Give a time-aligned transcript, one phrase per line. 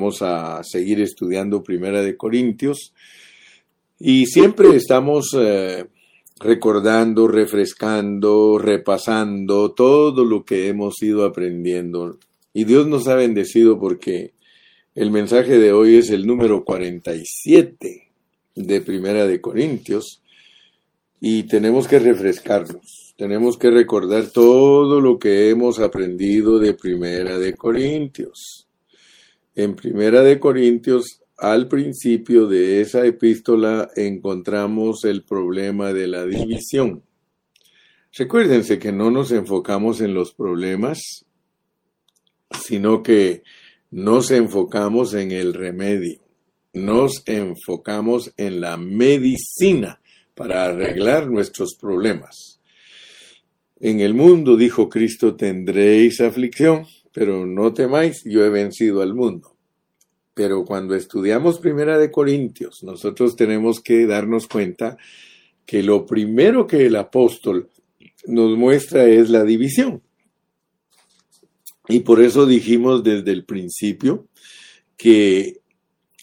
[0.00, 2.94] Vamos a seguir estudiando Primera de Corintios
[3.98, 5.84] y siempre estamos eh,
[6.38, 12.18] recordando, refrescando, repasando todo lo que hemos ido aprendiendo.
[12.54, 14.32] Y Dios nos ha bendecido porque
[14.94, 18.08] el mensaje de hoy es el número 47
[18.54, 20.22] de Primera de Corintios
[21.20, 27.52] y tenemos que refrescarnos, tenemos que recordar todo lo que hemos aprendido de Primera de
[27.52, 28.69] Corintios.
[29.56, 37.02] En Primera de Corintios, al principio de esa epístola, encontramos el problema de la división.
[38.12, 41.24] Recuérdense que no nos enfocamos en los problemas,
[42.64, 43.42] sino que
[43.90, 46.20] nos enfocamos en el remedio,
[46.72, 50.00] nos enfocamos en la medicina
[50.34, 52.60] para arreglar nuestros problemas.
[53.80, 59.56] En el mundo, dijo Cristo, tendréis aflicción, pero no temáis, yo he vencido al mundo.
[60.34, 64.96] Pero cuando estudiamos Primera de Corintios, nosotros tenemos que darnos cuenta
[65.66, 67.70] que lo primero que el apóstol
[68.26, 70.02] nos muestra es la división.
[71.88, 74.28] Y por eso dijimos desde el principio
[74.96, 75.60] que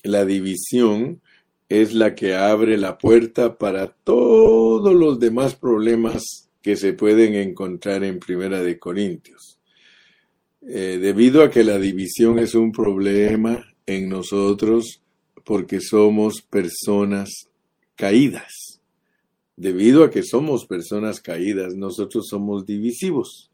[0.03, 1.21] la división
[1.69, 8.03] es la que abre la puerta para todos los demás problemas que se pueden encontrar
[8.03, 9.56] en Primera de Corintios.
[10.61, 15.01] Eh, debido a que la división es un problema en nosotros
[15.45, 17.49] porque somos personas
[17.95, 18.81] caídas.
[19.55, 23.49] Debido a que somos personas caídas, nosotros somos divisivos.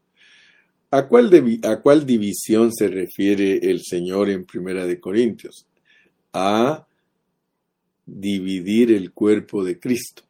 [0.90, 1.30] ¿A cuál,
[1.64, 5.66] ¿A cuál, división se refiere el Señor en Primera de Corintios?
[6.32, 6.86] A
[8.06, 10.22] dividir el cuerpo de Cristo.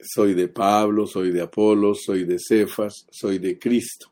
[0.00, 4.10] Soy de Pablo, soy de Apolo, soy de Cefas, soy de Cristo.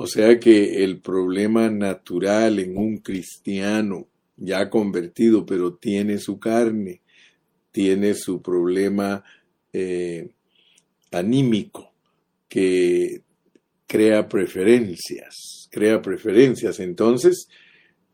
[0.00, 7.02] O sea que el problema natural en un cristiano ya convertido, pero tiene su carne,
[7.72, 9.24] tiene su problema
[9.72, 10.28] eh,
[11.10, 11.92] anímico,
[12.48, 13.22] que
[13.88, 16.78] crea preferencias, crea preferencias.
[16.78, 17.48] Entonces,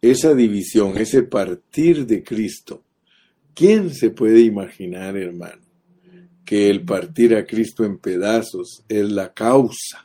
[0.01, 2.83] esa división, ese partir de Cristo,
[3.53, 5.61] ¿quién se puede imaginar, hermano,
[6.47, 10.04] que el partir a Cristo en pedazos es la causa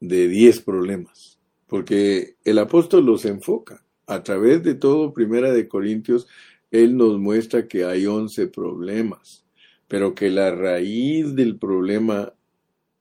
[0.00, 1.38] de diez problemas?
[1.66, 3.84] Porque el apóstol los enfoca.
[4.06, 6.26] A través de todo Primera de Corintios,
[6.70, 9.44] él nos muestra que hay once problemas,
[9.86, 12.32] pero que la raíz del problema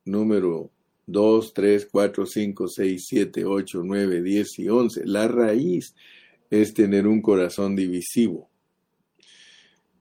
[0.04, 0.72] número
[1.06, 5.06] 2, 3, 4, 5, 6, 7, 8, 9, 10 y 11.
[5.06, 5.96] La raíz
[6.50, 8.50] es tener un corazón divisivo.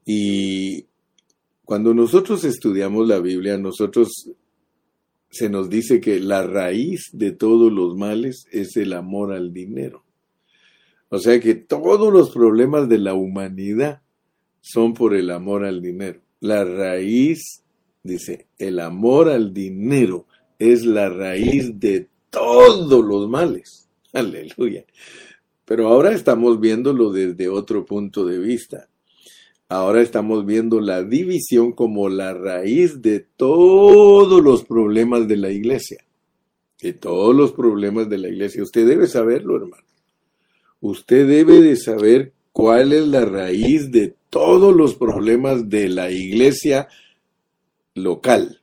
[0.05, 0.87] Y
[1.65, 4.31] cuando nosotros estudiamos la Biblia, nosotros
[5.37, 10.05] se nos dice que la raíz de todos los males es el amor al dinero.
[11.09, 14.03] O sea que todos los problemas de la humanidad
[14.61, 16.21] son por el amor al dinero.
[16.41, 17.63] La raíz,
[18.03, 20.27] dice, el amor al dinero
[20.59, 23.89] es la raíz de todos los males.
[24.13, 24.85] Aleluya.
[25.65, 28.89] Pero ahora estamos viéndolo desde otro punto de vista.
[29.69, 36.05] Ahora estamos viendo la división como la raíz de todos los problemas de la iglesia.
[36.81, 38.63] De todos los problemas de la iglesia.
[38.63, 39.83] Usted debe saberlo, hermano.
[40.81, 46.89] Usted debe de saber cuál es la raíz de todos los problemas de la iglesia
[47.95, 48.61] local.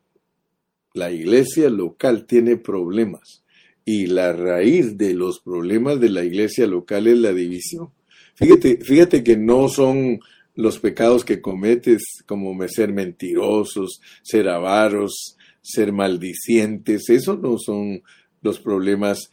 [0.94, 3.44] La iglesia local tiene problemas
[3.84, 7.90] y la raíz de los problemas de la iglesia local es la división.
[8.36, 10.20] Fíjate, fíjate que no son
[10.56, 18.04] los pecados que cometes como ser mentirosos, ser avaros, ser maldicientes, esos no son
[18.42, 19.32] los problemas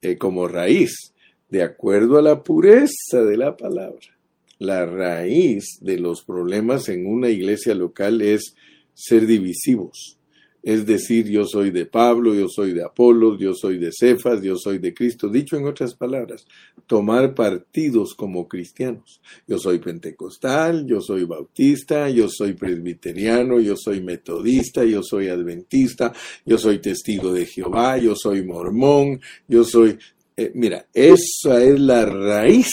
[0.00, 1.12] eh, como raíz,
[1.50, 4.16] de acuerdo a la pureza de la palabra.
[4.58, 8.54] La raíz de los problemas en una iglesia local es
[8.94, 10.18] ser divisivos,
[10.64, 14.56] es decir, yo soy de Pablo, yo soy de Apolo, yo soy de Cefas, yo
[14.56, 15.28] soy de Cristo.
[15.28, 16.46] Dicho en otras palabras,
[16.86, 19.20] tomar partidos como cristianos.
[19.46, 26.14] Yo soy pentecostal, yo soy bautista, yo soy presbiteriano, yo soy metodista, yo soy adventista,
[26.46, 29.98] yo soy testigo de Jehová, yo soy mormón, yo soy...
[30.34, 32.70] Eh, mira, esa es la raíz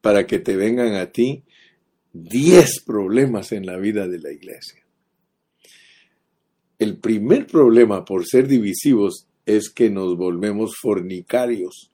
[0.00, 1.42] para que te vengan a ti
[2.12, 4.87] diez problemas en la vida de la iglesia.
[6.78, 11.90] El primer problema por ser divisivos es que nos volvemos fornicarios.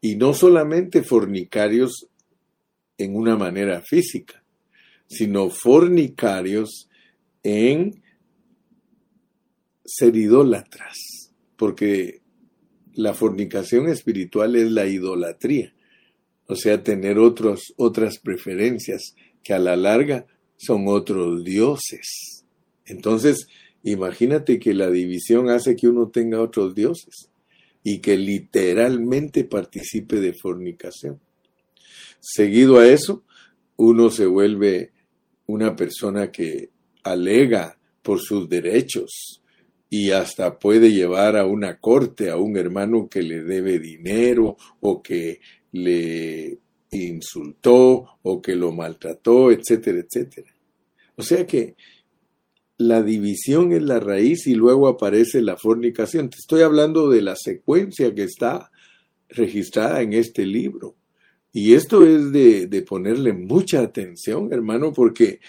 [0.00, 2.08] Y no solamente fornicarios
[2.98, 4.42] en una manera física,
[5.08, 6.88] sino fornicarios
[7.42, 8.02] en
[9.84, 10.96] ser idólatras.
[11.56, 12.20] Porque
[12.92, 15.72] la fornicación espiritual es la idolatría.
[16.48, 22.44] o sea, tener otros, otras preferencias que a la larga son otros dioses.
[22.84, 23.48] Entonces,
[23.92, 27.30] imagínate que la división hace que uno tenga otros dioses
[27.82, 31.20] y que literalmente participe de fornicación.
[32.20, 33.22] Seguido a eso,
[33.76, 34.92] uno se vuelve
[35.46, 36.70] una persona que
[37.04, 39.40] alega por sus derechos
[39.88, 45.02] y hasta puede llevar a una corte a un hermano que le debe dinero o
[45.02, 45.40] que
[45.72, 46.58] le
[46.90, 50.52] insultó o que lo maltrató, etcétera, etcétera.
[51.16, 51.76] O sea que
[52.78, 56.28] la división es la raíz y luego aparece la fornicación.
[56.28, 58.70] Te estoy hablando de la secuencia que está
[59.28, 60.94] registrada en este libro.
[61.52, 65.40] Y esto es de, de ponerle mucha atención, hermano, porque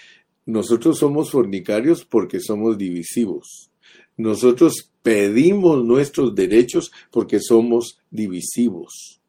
[0.46, 3.70] nosotros somos fornicarios porque somos divisivos.
[4.16, 9.20] Nosotros pedimos nuestros derechos porque somos divisivos.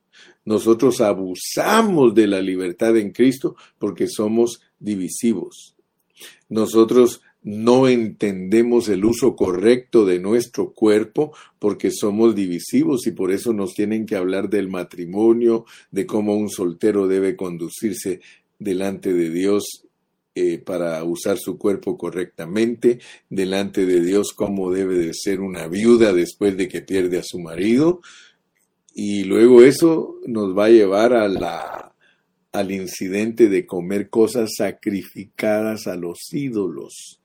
[0.45, 5.75] Nosotros abusamos de la libertad en Cristo porque somos divisivos.
[6.47, 13.53] Nosotros no entendemos el uso correcto de nuestro cuerpo porque somos divisivos y por eso
[13.53, 18.19] nos tienen que hablar del matrimonio, de cómo un soltero debe conducirse
[18.59, 19.85] delante de Dios
[20.35, 22.99] eh, para usar su cuerpo correctamente,
[23.29, 27.39] delante de Dios cómo debe de ser una viuda después de que pierde a su
[27.39, 28.01] marido
[28.93, 31.13] y luego eso nos va a llevar
[32.51, 37.18] al incidente de comer cosas sacrificadas a los ídolos.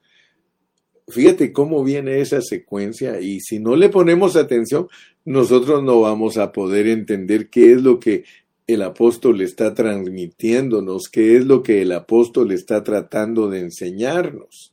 [1.07, 4.89] Fíjate cómo viene esa secuencia y si no le ponemos atención,
[5.27, 8.25] nosotros no vamos a poder entender qué es lo que
[8.67, 14.73] el apóstol está transmitiéndonos, qué es lo que el apóstol está tratando de enseñarnos.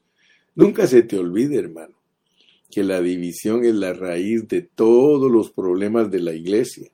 [0.56, 1.96] Nunca se te olvide, hermano,
[2.70, 6.90] que la división es la raíz de todos los problemas de la iglesia.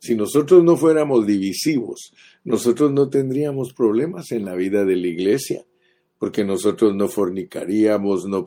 [0.00, 2.12] Si nosotros no fuéramos divisivos,
[2.42, 5.64] nosotros no tendríamos problemas en la vida de la iglesia
[6.22, 8.44] porque nosotros no fornicaríamos, no,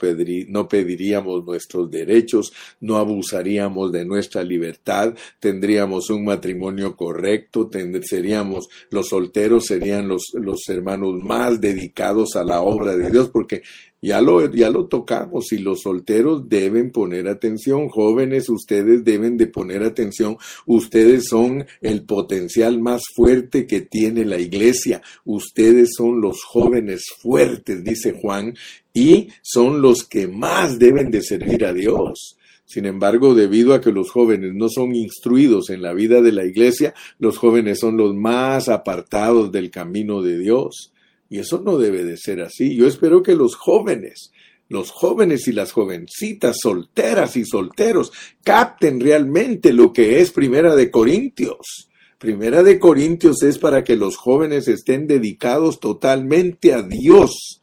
[0.48, 7.69] no, pediríamos nuestros derechos, no abusaríamos de nuestra libertad, tendríamos un matrimonio correcto,
[8.04, 13.62] seríamos los solteros, serían los, los hermanos más dedicados a la obra de Dios, porque
[14.05, 19.47] ya lo, ya lo tocamos y los solteros deben poner atención, jóvenes, ustedes deben de
[19.47, 20.37] poner atención,
[20.67, 27.83] ustedes son el potencial más fuerte que tiene la iglesia, ustedes son los jóvenes fuertes,
[27.83, 28.53] dice Juan,
[28.93, 32.37] y son los que más deben de servir a Dios.
[32.63, 36.45] Sin embargo, debido a que los jóvenes no son instruidos en la vida de la
[36.45, 40.91] iglesia, los jóvenes son los más apartados del camino de Dios.
[41.30, 42.75] Y eso no debe de ser así.
[42.75, 44.31] Yo espero que los jóvenes,
[44.69, 48.12] los jóvenes y las jovencitas, solteras y solteros,
[48.44, 51.89] capten realmente lo que es Primera de Corintios.
[52.18, 57.62] Primera de Corintios es para que los jóvenes estén dedicados totalmente a Dios.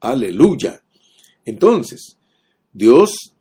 [0.00, 0.82] Aleluya.
[1.44, 2.16] Entonces,
[2.72, 3.34] Dios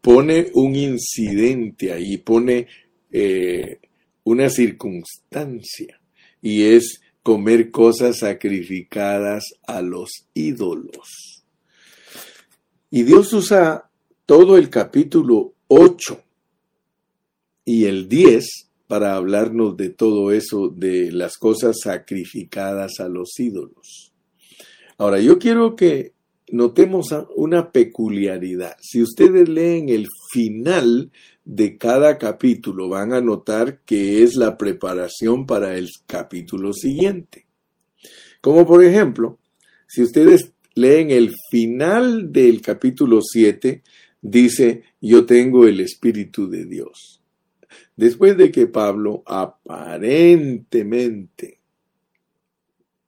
[0.00, 2.66] pone un incidente ahí, pone
[3.12, 3.78] eh,
[4.24, 6.00] una circunstancia,
[6.40, 11.44] y es comer cosas sacrificadas a los ídolos.
[12.90, 13.90] Y Dios usa
[14.24, 16.22] todo el capítulo 8
[17.66, 24.14] y el 10 para hablarnos de todo eso, de las cosas sacrificadas a los ídolos.
[24.96, 26.14] Ahora, yo quiero que
[26.50, 28.74] notemos una peculiaridad.
[28.80, 31.10] Si ustedes leen el final
[31.48, 37.46] de cada capítulo van a notar que es la preparación para el capítulo siguiente.
[38.42, 39.38] Como por ejemplo,
[39.86, 43.82] si ustedes leen el final del capítulo 7,
[44.20, 47.22] dice, yo tengo el Espíritu de Dios.
[47.96, 51.60] Después de que Pablo aparentemente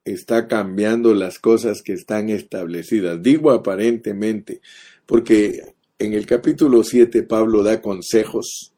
[0.02, 4.62] está cambiando las cosas que están establecidas, digo aparentemente,
[5.04, 8.72] porque en el capítulo 7 Pablo da consejos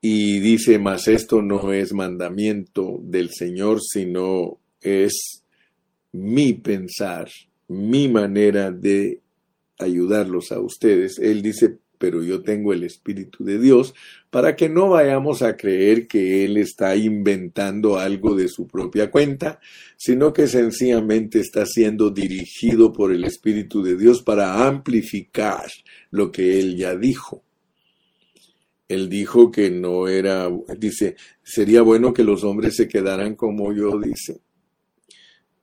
[0.00, 5.42] y dice, mas esto no es mandamiento del Señor, sino es
[6.12, 7.28] mi pensar,
[7.66, 9.20] mi manera de
[9.78, 11.18] ayudarlos a ustedes.
[11.18, 13.94] Él dice, pero yo tengo el Espíritu de Dios,
[14.30, 19.60] para que no vayamos a creer que Él está inventando algo de su propia cuenta,
[19.96, 25.66] sino que sencillamente está siendo dirigido por el Espíritu de Dios para amplificar
[26.10, 27.42] lo que Él ya dijo.
[28.88, 33.98] Él dijo que no era, dice, sería bueno que los hombres se quedaran como yo,
[34.00, 34.40] dice.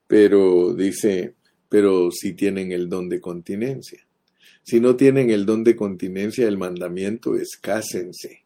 [0.06, 1.34] Pero dice,
[1.68, 4.05] pero si tienen el don de continencia.
[4.66, 8.46] Si no tienen el don de continencia, el mandamiento es cásense.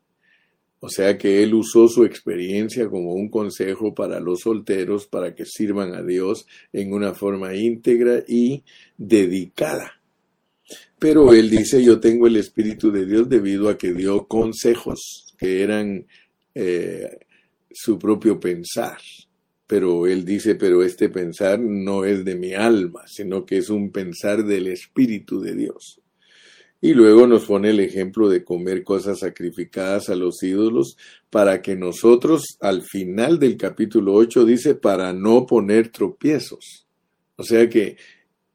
[0.81, 5.45] O sea que él usó su experiencia como un consejo para los solteros para que
[5.45, 8.65] sirvan a Dios en una forma íntegra y
[8.97, 10.01] dedicada.
[10.99, 15.63] Pero él dice, yo tengo el Espíritu de Dios debido a que dio consejos que
[15.63, 16.05] eran
[16.53, 17.17] eh,
[17.71, 18.97] su propio pensar.
[19.65, 23.91] Pero él dice, pero este pensar no es de mi alma, sino que es un
[23.93, 25.98] pensar del Espíritu de Dios.
[26.81, 30.97] Y luego nos pone el ejemplo de comer cosas sacrificadas a los ídolos
[31.29, 36.87] para que nosotros, al final del capítulo 8, dice, para no poner tropiezos.
[37.35, 37.97] O sea que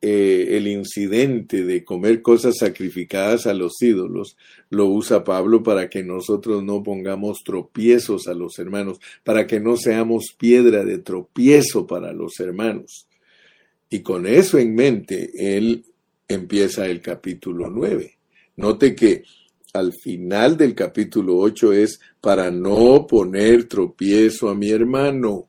[0.07, 4.37] eh, el incidente de comer cosas sacrificadas a los ídolos
[4.69, 9.79] lo usa Pablo para que nosotros no pongamos tropiezos a los hermanos, para que no
[9.79, 13.07] seamos piedra de tropiezo para los hermanos.
[13.89, 15.87] Y con eso en mente, él
[16.29, 18.19] empieza el capítulo 9.
[18.57, 19.23] Note que
[19.73, 25.49] al final del capítulo 8 es para no poner tropiezo a mi hermano.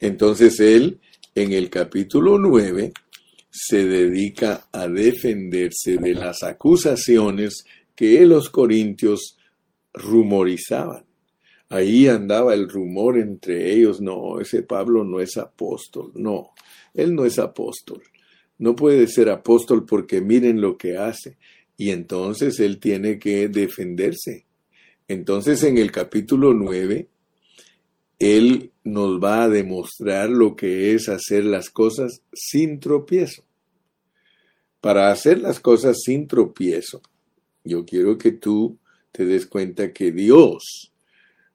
[0.00, 0.98] Entonces él,
[1.34, 2.92] en el capítulo 9,
[3.50, 9.36] se dedica a defenderse de las acusaciones que los corintios
[9.92, 11.04] rumorizaban.
[11.68, 16.50] Ahí andaba el rumor entre ellos, no, ese Pablo no es apóstol, no,
[16.94, 18.02] él no es apóstol,
[18.60, 21.38] no puede ser apóstol porque miren lo que hace,
[21.78, 24.44] y entonces él tiene que defenderse.
[25.08, 27.08] Entonces en el capítulo 9,
[28.18, 33.44] él nos va a demostrar lo que es hacer las cosas sin tropiezo.
[34.82, 37.00] Para hacer las cosas sin tropiezo,
[37.64, 38.78] yo quiero que tú
[39.10, 40.92] te des cuenta que Dios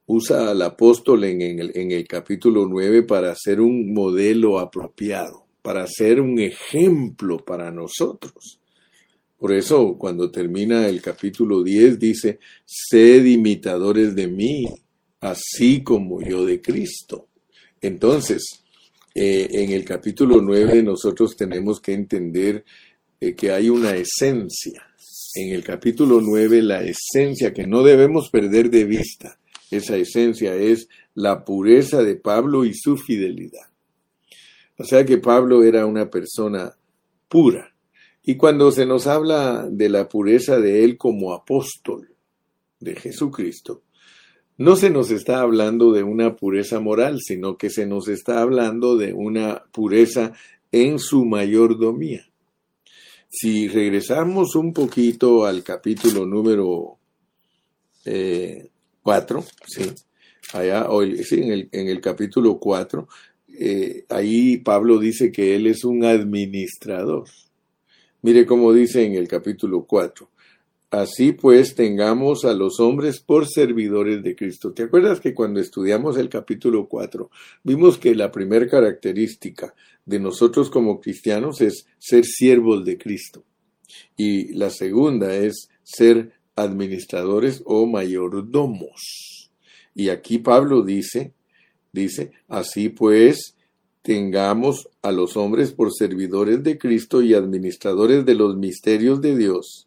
[0.06, 6.20] usa al apóstol en, el, el capítulo 9 para hacer un modelo apropiado, para ser
[6.20, 8.60] un ejemplo para nosotros.
[9.36, 14.64] Por eso, cuando termina el capítulo 10, dice, sed imitadores de mí,
[15.18, 17.26] así como yo de Cristo.
[17.80, 18.44] Entonces,
[19.12, 22.64] eh, en el capítulo 9 nosotros tenemos que entender
[23.20, 24.86] eh, que hay una esencia.
[25.34, 29.36] En el capítulo 9 la esencia que no debemos perder de vista.
[29.72, 33.66] Esa esencia es la pureza de Pablo y su fidelidad.
[34.78, 36.76] O sea que Pablo era una persona
[37.28, 37.74] pura.
[38.22, 42.10] Y cuando se nos habla de la pureza de él como apóstol
[42.80, 43.82] de Jesucristo,
[44.58, 48.96] no se nos está hablando de una pureza moral, sino que se nos está hablando
[48.96, 50.32] de una pureza
[50.72, 52.26] en su mayordomía.
[53.28, 56.98] Si regresamos un poquito al capítulo número
[58.02, 59.82] 4, eh, ¿sí?
[60.52, 60.86] Allá,
[61.24, 63.06] sí, en, el, en el capítulo 4,
[63.48, 67.28] eh, ahí Pablo dice que él es un administrador.
[68.22, 70.28] Mire cómo dice en el capítulo 4,
[70.90, 74.72] Así pues, tengamos a los hombres por servidores de Cristo.
[74.72, 77.28] ¿Te acuerdas que cuando estudiamos el capítulo 4
[77.64, 79.74] vimos que la primera característica
[80.04, 83.44] de nosotros como cristianos es ser siervos de Cristo?
[84.16, 89.50] Y la segunda es ser administradores o mayordomos.
[89.92, 91.32] Y aquí Pablo dice,
[91.96, 93.56] dice, así pues,
[94.02, 99.86] tengamos a los hombres por servidores de Cristo y administradores de los misterios de Dios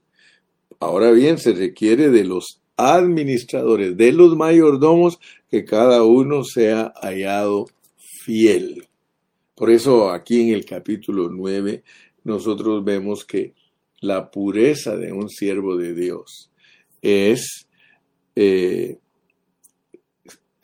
[0.80, 5.20] Ahora bien, se requiere de los administradores, de los mayordomos,
[5.52, 7.66] que cada uno sea hallado
[8.24, 8.88] fiel.
[9.56, 11.84] Por eso aquí en el capítulo 9
[12.24, 13.54] nosotros vemos que
[14.00, 16.50] la pureza de un siervo de Dios
[17.02, 17.68] es
[18.38, 19.00] eh,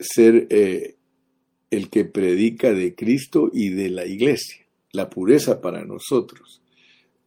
[0.00, 0.95] ser eh,
[1.70, 4.66] el que predica de Cristo y de la iglesia.
[4.92, 6.62] La pureza para nosotros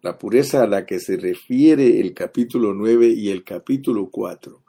[0.02, 4.64] la pureza a la que se refiere el capítulo 9 y el capítulo 4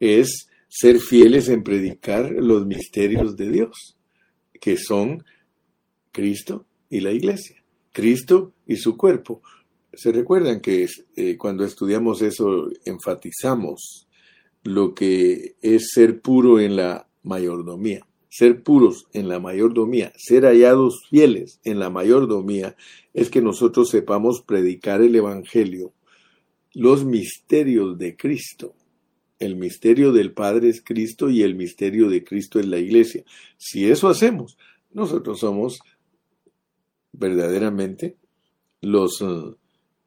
[0.00, 3.96] es ser fieles en predicar los misterios de Dios,
[4.60, 5.24] que son
[6.10, 7.62] Cristo y la iglesia,
[7.92, 9.42] Cristo y su cuerpo.
[9.92, 14.08] Se recuerdan que eh, cuando estudiamos eso enfatizamos
[14.64, 21.02] lo que es ser puro en la mayordomía ser puros en la mayordomía, ser hallados
[21.10, 22.76] fieles en la mayordomía,
[23.12, 25.92] es que nosotros sepamos predicar el Evangelio,
[26.72, 28.74] los misterios de Cristo.
[29.38, 33.22] El misterio del Padre es Cristo y el misterio de Cristo es la iglesia.
[33.58, 34.56] Si eso hacemos,
[34.94, 35.80] nosotros somos
[37.12, 38.16] verdaderamente
[38.80, 39.58] los uh,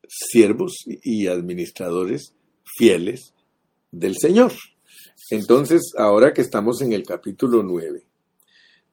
[0.08, 2.34] siervos y administradores
[2.76, 3.36] fieles
[3.92, 4.52] del Señor.
[5.30, 8.05] Entonces, ahora que estamos en el capítulo 9,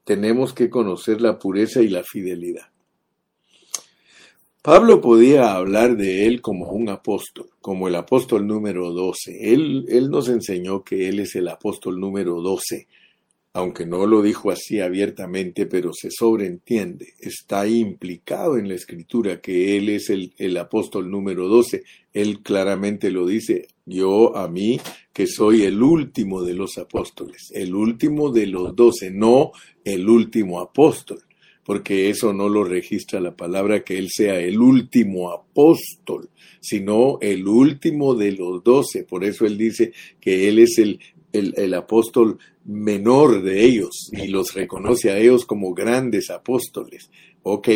[0.04, 2.68] tenemos que conocer la pureza y la fidelidad.
[4.62, 9.52] Pablo podía hablar de él como un apóstol, como el apóstol número 12.
[9.52, 12.86] Él, él nos enseñó que él es el apóstol número 12
[13.54, 19.76] aunque no lo dijo así abiertamente, pero se sobreentiende, está implicado en la escritura que
[19.76, 21.82] él es el, el, apóstol número 12.
[22.14, 24.80] Él claramente lo dice, yo a mí
[25.12, 29.52] que soy el último de los apóstoles, el último de los doce, no
[29.84, 31.22] el último apóstol,
[31.64, 36.30] porque eso no lo registra la palabra que él sea el último apóstol,
[36.60, 39.04] sino el último de los doce.
[39.04, 40.98] Por eso él dice que él es el,
[41.32, 47.10] el, apóstol menor de ellos y los reconoce a ellos como grandes apóstoles.
[47.42, 47.68] Ok,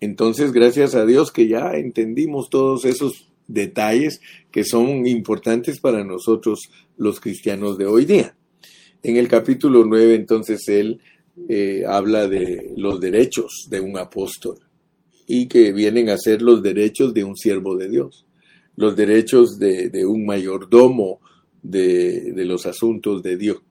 [0.00, 4.20] entonces gracias a Dios que ya entendimos todos esos detalles
[4.50, 8.36] que son importantes para nosotros los cristianos de hoy día.
[9.02, 11.00] En el capítulo 9 entonces él
[11.48, 14.58] eh, habla de los derechos de un apóstol
[15.26, 18.26] y que vienen a ser los derechos de un siervo de Dios,
[18.76, 21.20] los derechos de, de un mayordomo
[21.62, 23.62] de, los asuntos de Dios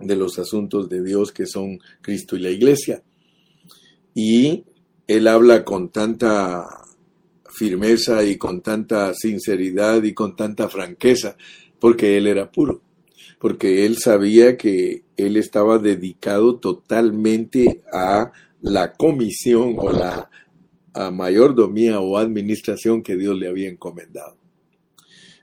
[0.00, 3.02] de los asuntos de Dios que son Cristo y la iglesia.
[4.14, 4.64] Y
[5.06, 6.66] él habla con tanta
[7.50, 11.36] firmeza y con tanta sinceridad y con tanta franqueza,
[11.78, 12.80] porque él era puro,
[13.38, 18.32] porque él sabía que él estaba dedicado totalmente a
[18.62, 20.30] la comisión o la
[21.12, 24.39] mayordomía o administración que Dios le había encomendado.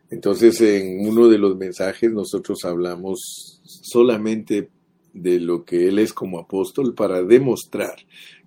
[0.10, 4.70] Entonces, en uno de los mensajes nosotros hablamos solamente
[5.14, 7.96] de lo que Él es como apóstol para demostrar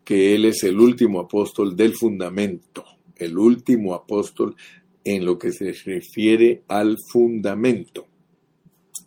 [0.04, 2.84] que Él es el último apóstol del fundamento,
[3.16, 4.56] el último apóstol
[5.04, 8.06] en lo que se refiere al fundamento,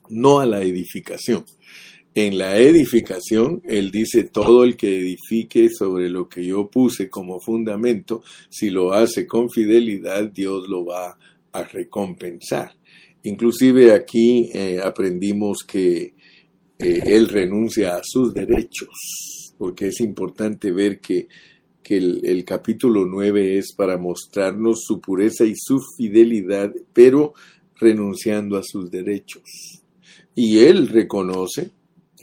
[0.09, 1.45] no a la edificación.
[2.15, 7.39] En la edificación, Él dice, todo el que edifique sobre lo que yo puse como
[7.39, 11.17] fundamento, si lo hace con fidelidad, Dios lo va a
[11.53, 12.75] a recompensar.
[13.23, 16.13] Inclusive aquí eh, aprendimos que
[16.79, 21.29] eh, él renuncia a sus derechos, porque es importante ver que,
[21.81, 27.33] que el, capítulo 9 es para mostrarnos su pureza y su fidelidad, pero
[27.79, 29.81] renunciando a sus derechos.
[30.35, 31.71] Y él reconoce,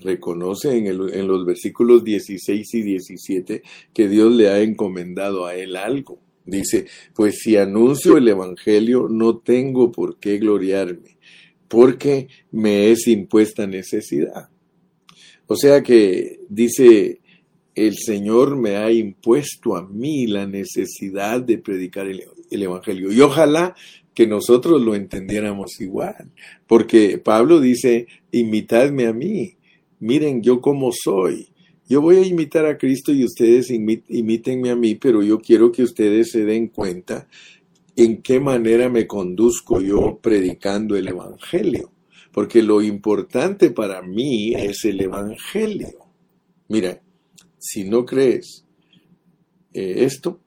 [0.02, 3.62] reconoce en, el, en los versículos 16 y 17
[3.94, 9.38] que Dios le ha encomendado a él algo Dice, pues si anuncio el Evangelio no
[9.38, 11.18] tengo por qué gloriarme,
[11.68, 14.48] porque me es impuesta necesidad.
[15.46, 17.20] O sea que dice,
[17.74, 23.12] el Señor me ha impuesto a mí la necesidad de predicar el, el, Evangelio.
[23.12, 23.74] Y ojalá
[24.14, 26.30] que nosotros lo entendiéramos igual,
[26.66, 29.56] porque Pablo dice, imitadme a mí,
[30.00, 31.49] miren yo cómo soy,
[31.90, 35.82] yo voy a imitar a Cristo y ustedes imítenme a mí, pero yo quiero que
[35.82, 37.26] ustedes se den cuenta
[37.96, 41.90] en qué manera me conduzco yo predicando el Evangelio.
[42.30, 46.06] Porque lo importante para mí es el Evangelio.
[46.68, 47.02] Mira,
[47.58, 48.64] si no crees
[49.74, 50.38] eh, esto,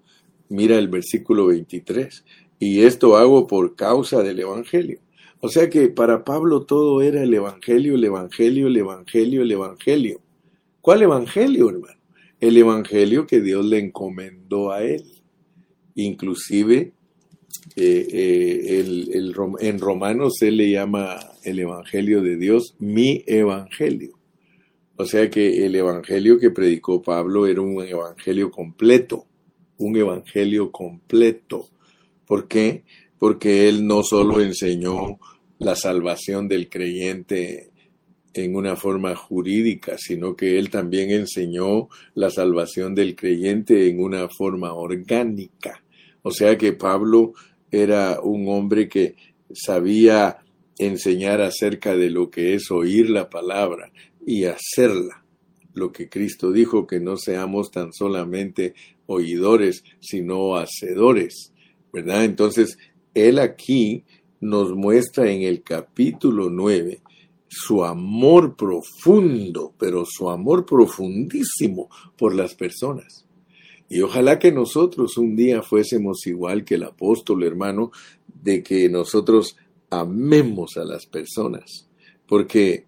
[0.47, 2.23] mira el versículo 23.
[2.57, 5.01] Y esto hago por causa del Evangelio.
[5.41, 10.22] O sea que para Pablo todo era el Evangelio, el Evangelio, el Evangelio, el Evangelio.
[10.83, 11.97] ¿Cuál evangelio, hermano?
[12.41, 15.05] El evangelio que Dios le encomendó a él.
[15.95, 16.91] Inclusive
[17.77, 18.83] eh, eh,
[19.61, 24.19] en Romanos se le llama el evangelio de Dios mi evangelio.
[24.97, 29.25] O sea que el evangelio que predicó Pablo era un evangelio completo,
[29.77, 31.69] un evangelio completo.
[32.27, 32.83] ¿Por qué?
[33.17, 35.17] Porque él no solo enseñó
[35.59, 37.71] la salvación del creyente
[38.33, 44.27] en una forma jurídica, sino que él también enseñó la salvación del creyente en una
[44.27, 45.83] forma orgánica.
[46.23, 47.33] O sea que Pablo
[47.71, 49.15] era un hombre que
[49.53, 50.37] sabía
[50.77, 53.91] enseñar acerca de lo que es oír la palabra
[54.25, 55.23] y hacerla.
[55.73, 58.73] Lo que Cristo dijo, que no seamos tan solamente
[59.05, 61.51] oidores, sino hacedores,
[61.91, 62.25] ¿verdad?
[62.25, 62.77] Entonces,
[63.13, 64.05] él aquí
[64.39, 67.01] nos muestra en el capítulo 9
[67.55, 73.25] su amor profundo, pero su amor profundísimo por las personas.
[73.89, 77.91] Y ojalá que nosotros un día fuésemos igual que el apóstol hermano,
[78.27, 79.55] de que nosotros
[79.89, 81.87] amemos a las personas,
[82.27, 82.85] porque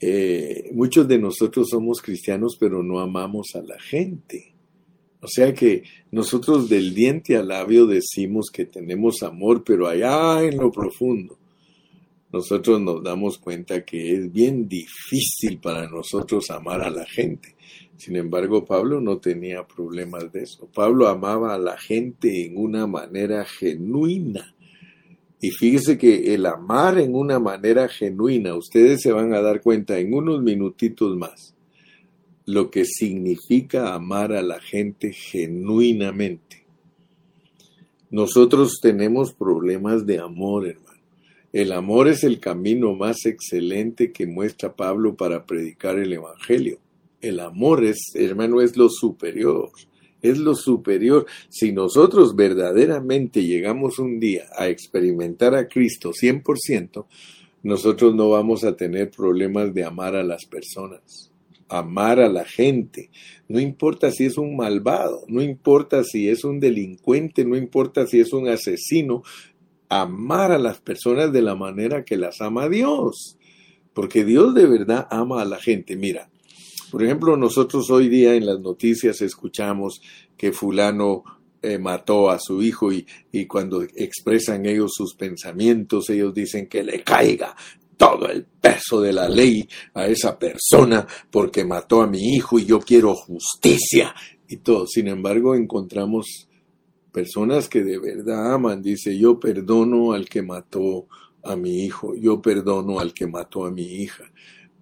[0.00, 4.52] eh, muchos de nosotros somos cristianos, pero no amamos a la gente.
[5.20, 10.58] O sea que nosotros del diente al labio decimos que tenemos amor, pero allá en
[10.58, 11.38] lo profundo
[12.32, 17.54] nosotros nos damos cuenta que es bien difícil para nosotros amar a la gente.
[17.96, 20.68] Sin embargo, Pablo no tenía problemas de eso.
[20.74, 24.54] Pablo amaba a la gente en una manera genuina.
[25.40, 29.98] Y fíjese que el amar en una manera genuina, ustedes se van a dar cuenta
[29.98, 31.54] en unos minutitos más,
[32.44, 36.66] lo que significa amar a la gente genuinamente.
[38.10, 40.85] Nosotros tenemos problemas de amor, hermano.
[41.56, 46.80] El amor es el camino más excelente que muestra Pablo para predicar el Evangelio.
[47.22, 49.70] El amor es, hermano, es lo superior.
[50.20, 51.24] Es lo superior.
[51.48, 57.06] Si nosotros verdaderamente llegamos un día a experimentar a Cristo 100%,
[57.62, 61.32] nosotros no vamos a tener problemas de amar a las personas,
[61.70, 63.08] amar a la gente.
[63.48, 68.20] No importa si es un malvado, no importa si es un delincuente, no importa si
[68.20, 69.22] es un asesino,
[69.88, 73.36] amar a las personas de la manera que las ama Dios.
[73.94, 75.96] Porque Dios de verdad ama a la gente.
[75.96, 76.28] Mira,
[76.90, 80.00] por ejemplo, nosotros hoy día en las noticias escuchamos
[80.36, 81.24] que fulano
[81.62, 86.84] eh, mató a su hijo y, y cuando expresan ellos sus pensamientos, ellos dicen que
[86.84, 87.56] le caiga
[87.96, 92.66] todo el peso de la ley a esa persona porque mató a mi hijo y
[92.66, 94.14] yo quiero justicia
[94.48, 94.86] y todo.
[94.86, 96.45] Sin embargo, encontramos
[97.16, 98.82] personas que de verdad aman.
[98.82, 101.06] Dice, yo perdono al que mató
[101.42, 104.24] a mi hijo, yo perdono al que mató a mi hija.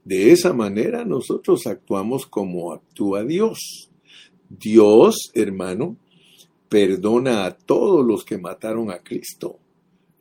[0.05, 3.89] De esa manera nosotros actuamos como actúa Dios.
[4.49, 5.97] Dios, hermano,
[6.69, 9.61] perdona a todos los que mataron a Cristo.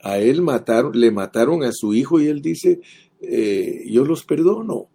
[0.03, 2.79] A él mataron, le mataron a su hijo y él dice,
[3.21, 4.87] eh, yo los perdono.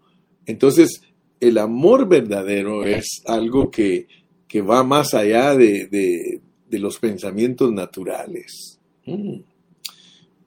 [0.47, 1.03] Entonces,
[1.41, 4.07] el amor verdadero es algo que,
[4.47, 8.79] que va más allá de, de, los pensamientos naturales.
[9.07, 9.41] Mm.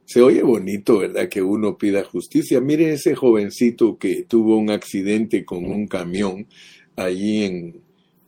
[0.05, 1.29] Se oye bonito, ¿verdad?
[1.29, 2.59] Que uno pida justicia.
[2.59, 6.47] Mire ese jovencito que tuvo un accidente con un camión
[6.97, 7.81] allí en,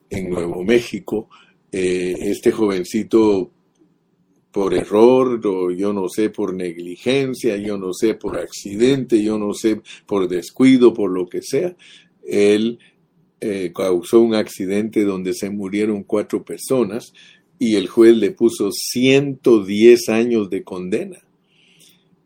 [0.10, 1.30] en Nuevo México.
[1.72, 3.52] Eh, este jovencito
[4.54, 9.54] por error, o yo no sé, por negligencia, yo no sé, por accidente, yo no
[9.54, 11.76] sé, por descuido, por lo que sea,
[12.24, 12.78] él
[13.42, 17.14] eh, causó un accidente donde se murieron cuatro personas
[17.60, 21.20] y el juez le puso 110 años de condena.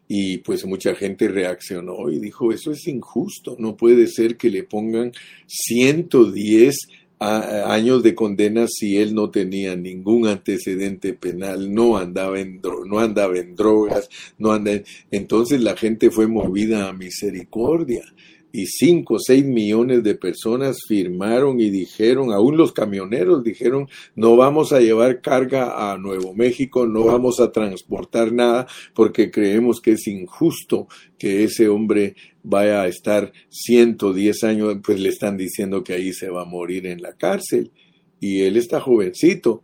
[0.08, 4.63] Y pues mucha gente reaccionó y dijo, eso es injusto, no puede ser que le
[4.63, 5.12] pongan
[5.48, 6.76] 110
[7.20, 13.38] años de condena si él no tenía ningún antecedente penal, no andaba en, no andaba
[13.38, 18.04] en drogas, no andaba entonces la gente fue movida a misericordia
[18.52, 24.36] y cinco o seis millones de personas firmaron y dijeron, aún los camioneros dijeron, no
[24.36, 29.92] vamos a llevar carga a Nuevo México, no vamos a transportar nada porque creemos que
[29.92, 35.94] es injusto que ese hombre vaya a estar 110 años, pues le están diciendo que
[35.94, 37.72] ahí se va a morir en la cárcel
[38.20, 39.64] y él está jovencito.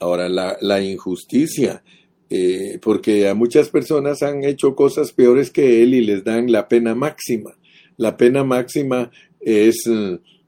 [0.00, 1.84] Ahora, la, la injusticia,
[2.30, 6.68] eh, porque a muchas personas han hecho cosas peores que él y les dan la
[6.68, 7.59] pena máxima
[8.00, 9.10] la pena máxima
[9.40, 9.84] es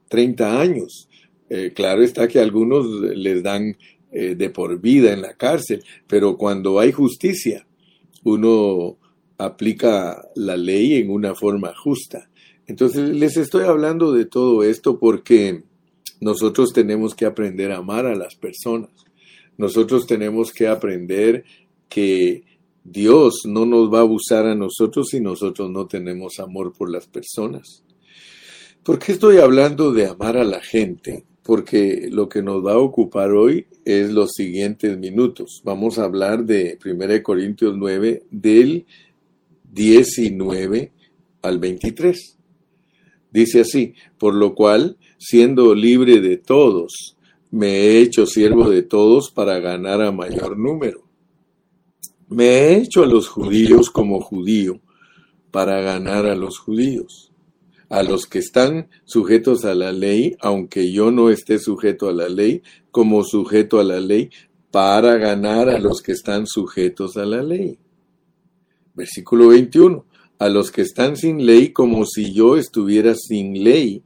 [0.09, 1.07] 30 eh, años.
[1.49, 3.77] Eh, claro está que algunos les dan
[4.11, 7.67] eh, de por vida en la cárcel, pero cuando hay justicia,
[8.23, 8.97] uno
[9.37, 12.27] aplica la ley en una forma justa.
[12.65, 15.61] Entonces les estoy hablando de todo esto porque
[16.21, 18.89] nosotros tenemos que aprender a amar a las personas.
[19.59, 21.43] Nosotros tenemos que aprender
[21.87, 22.45] que
[22.83, 27.07] Dios no nos va a abusar a nosotros si nosotros no tenemos amor por las
[27.07, 27.83] personas.
[28.83, 31.23] ¿Por qué estoy hablando de amar a la gente?
[31.43, 35.61] Porque lo que nos va a ocupar hoy es los siguientes minutos.
[35.63, 38.85] Vamos a hablar de 1 Corintios 9 del
[39.71, 40.91] 19
[41.41, 42.37] al 23.
[43.31, 47.17] Dice así, por lo cual, siendo libre de todos,
[47.49, 51.12] me he hecho siervo de todos para ganar a mayor número
[52.33, 54.81] me he hecho a los judíos como judío
[55.51, 57.31] para ganar a los judíos,
[57.89, 62.27] a los que están sujetos a la ley, aunque yo no esté sujeto a la
[62.29, 64.31] ley, como sujeto a la ley,
[64.71, 67.77] para ganar a los que están sujetos a la ley.
[68.95, 70.05] Versículo 21.
[70.39, 74.03] A los que están sin ley, como si yo estuviera sin ley,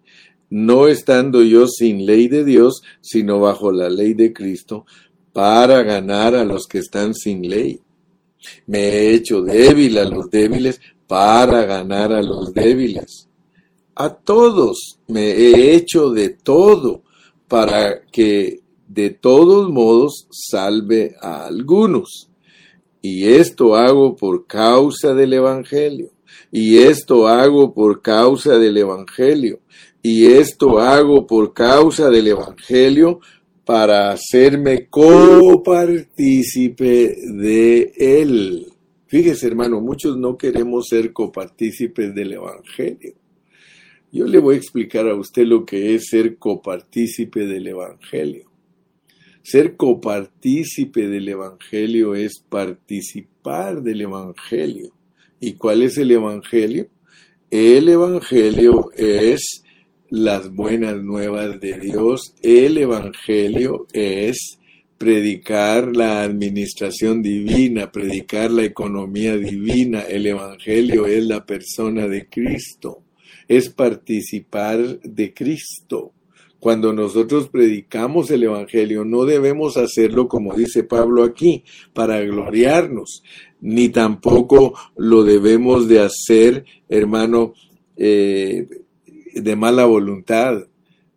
[0.49, 4.85] no estando yo sin ley de Dios, sino bajo la ley de Cristo,
[5.31, 7.79] para ganar a los que están sin ley
[8.65, 13.27] me he hecho débil a los débiles para ganar a los débiles.
[13.95, 17.03] A todos me he hecho de todo
[17.47, 22.29] para que de todos modos salve a algunos.
[23.01, 26.11] Y esto hago por causa del Evangelio.
[26.51, 29.59] Y esto hago por causa del Evangelio.
[30.03, 33.19] y esto hago por causa del Evangelio
[33.67, 38.65] para hacerme copartícipe de él.
[39.07, 43.15] Fíjese, hermano, muchos no queremos ser copartícipes del Evangelio.
[44.09, 48.49] Yo le voy a explicar a usted lo que es ser copartícipe del Evangelio.
[49.43, 54.93] Ser copartícipe del Evangelio es participar del Evangelio.
[55.41, 56.87] ¿Y cuál es el Evangelio?
[57.51, 59.65] El Evangelio es
[60.09, 62.33] las buenas nuevas de Dios.
[62.41, 64.59] El Evangelio es
[64.97, 70.01] predicar la administración divina, predicar la economía divina.
[70.01, 73.03] El Evangelio es la persona de Cristo,
[73.47, 76.13] es participar de Cristo.
[76.59, 83.23] Cuando nosotros predicamos el Evangelio, no debemos hacerlo como dice Pablo aquí, para gloriarnos,
[83.61, 87.53] ni tampoco lo debemos de hacer, hermano,
[87.95, 88.67] eh,
[89.41, 90.67] de mala voluntad.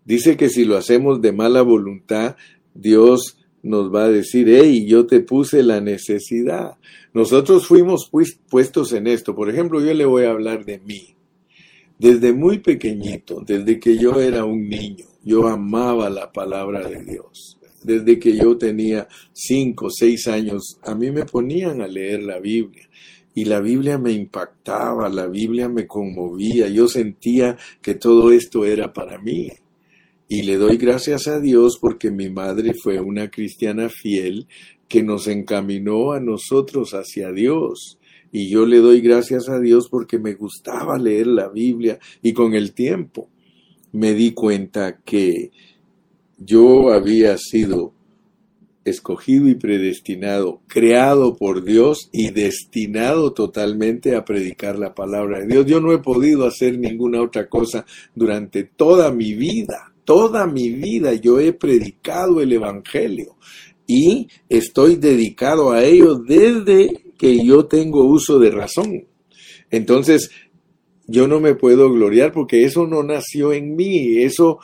[0.05, 2.37] Dice que si lo hacemos de mala voluntad,
[2.75, 6.79] Dios nos va a decir, hey, yo te puse la necesidad.
[7.13, 9.35] Nosotros fuimos pues, puestos en esto.
[9.35, 11.15] Por ejemplo, yo le voy a hablar de mí.
[11.99, 17.59] Desde muy pequeñito, desde que yo era un niño, yo amaba la palabra de Dios.
[17.83, 22.89] Desde que yo tenía cinco, seis años, a mí me ponían a leer la Biblia
[23.35, 28.93] y la Biblia me impactaba, la Biblia me conmovía, yo sentía que todo esto era
[28.93, 29.49] para mí.
[30.29, 34.47] Y le doy gracias a Dios porque mi madre fue una cristiana fiel
[34.89, 37.99] que nos encaminó a nosotros hacia Dios.
[38.33, 42.55] Y yo le doy gracias a Dios porque me gustaba leer la Biblia y con
[42.55, 43.29] el tiempo
[43.93, 45.51] me di cuenta que
[46.39, 47.93] yo había sido
[48.85, 55.67] escogido y predestinado, creado por Dios y destinado totalmente a predicar la palabra de Dios.
[55.67, 59.93] Yo no he podido hacer ninguna otra cosa durante toda mi vida.
[60.05, 63.37] Toda mi vida yo he predicado el Evangelio
[63.87, 69.07] y estoy dedicado a ello desde que yo tengo uso de razón.
[69.71, 70.31] Entonces,
[71.07, 74.61] yo no me puedo gloriar porque eso no nació en mí, eso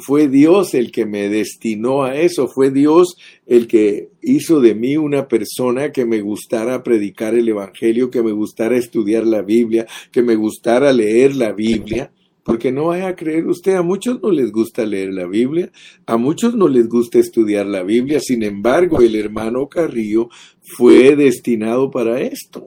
[0.00, 4.96] fue Dios el que me destinó a eso, fue Dios el que hizo de mí
[4.96, 10.22] una persona que me gustara predicar el Evangelio, que me gustara estudiar la Biblia, que
[10.22, 12.12] me gustara leer la Biblia.
[12.42, 15.70] Porque no vaya a creer usted, a muchos no les gusta leer la Biblia,
[16.06, 20.30] a muchos no les gusta estudiar la Biblia, sin embargo el hermano Carrillo
[20.62, 22.64] fue destinado para esto.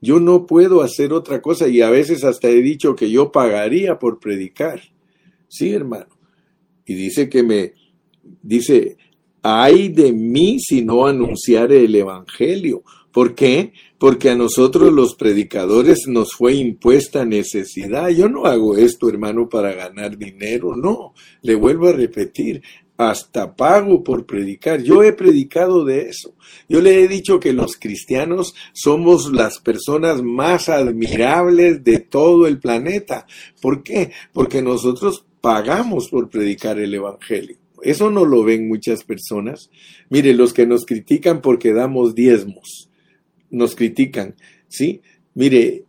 [0.00, 3.98] Yo no puedo hacer otra cosa y a veces hasta he dicho que yo pagaría
[3.98, 4.80] por predicar.
[5.48, 6.19] Sí, hermano
[6.90, 7.74] y dice que me,
[8.42, 8.96] dice,
[9.42, 12.82] ay de mí si no anunciare el Evangelio.
[13.12, 13.72] ¿Por qué?
[13.96, 18.08] Porque a nosotros los predicadores nos fue impuesta necesidad.
[18.08, 21.14] Yo no hago esto, hermano, para ganar dinero, no.
[21.42, 22.60] Le vuelvo a repetir,
[22.96, 24.82] hasta pago por predicar.
[24.82, 26.34] Yo he predicado de eso.
[26.68, 32.58] Yo le he dicho que los cristianos somos las personas más admirables de todo el
[32.58, 33.26] planeta.
[33.62, 34.10] ¿Por qué?
[34.32, 37.56] Porque nosotros pagamos por predicar el Evangelio.
[37.82, 39.70] Eso no lo ven muchas personas.
[40.08, 42.90] Mire, los que nos critican porque damos diezmos,
[43.50, 44.34] nos critican,
[44.68, 45.00] ¿sí?
[45.34, 45.84] Mire,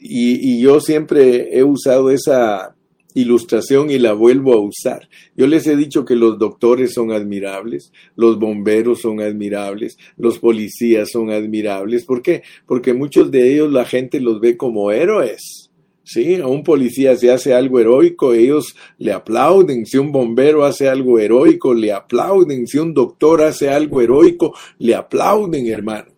[0.00, 2.74] y, y yo siempre he usado esa
[3.14, 5.08] ilustración y la vuelvo a usar.
[5.36, 11.10] Yo les he dicho que los doctores son admirables, los bomberos son admirables, los policías
[11.10, 12.04] son admirables.
[12.04, 12.42] ¿Por qué?
[12.66, 15.61] Porque muchos de ellos la gente los ve como héroes.
[16.04, 19.86] Sí, a un policía se hace algo heroico, ellos le aplauden.
[19.86, 22.66] Si un bombero hace algo heroico, le aplauden.
[22.66, 26.12] Si un doctor hace algo heroico, le aplauden, hermano.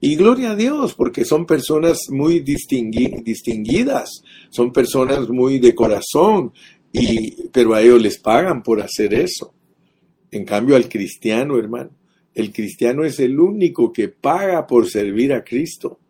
[0.00, 6.52] Y gloria a Dios, porque son personas muy distinguidas, son personas muy de corazón,
[6.92, 9.54] y, pero a ellos les pagan por hacer eso.
[10.30, 11.90] En cambio, al cristiano, hermano,
[12.34, 16.00] el cristiano es el único que paga por servir a Cristo.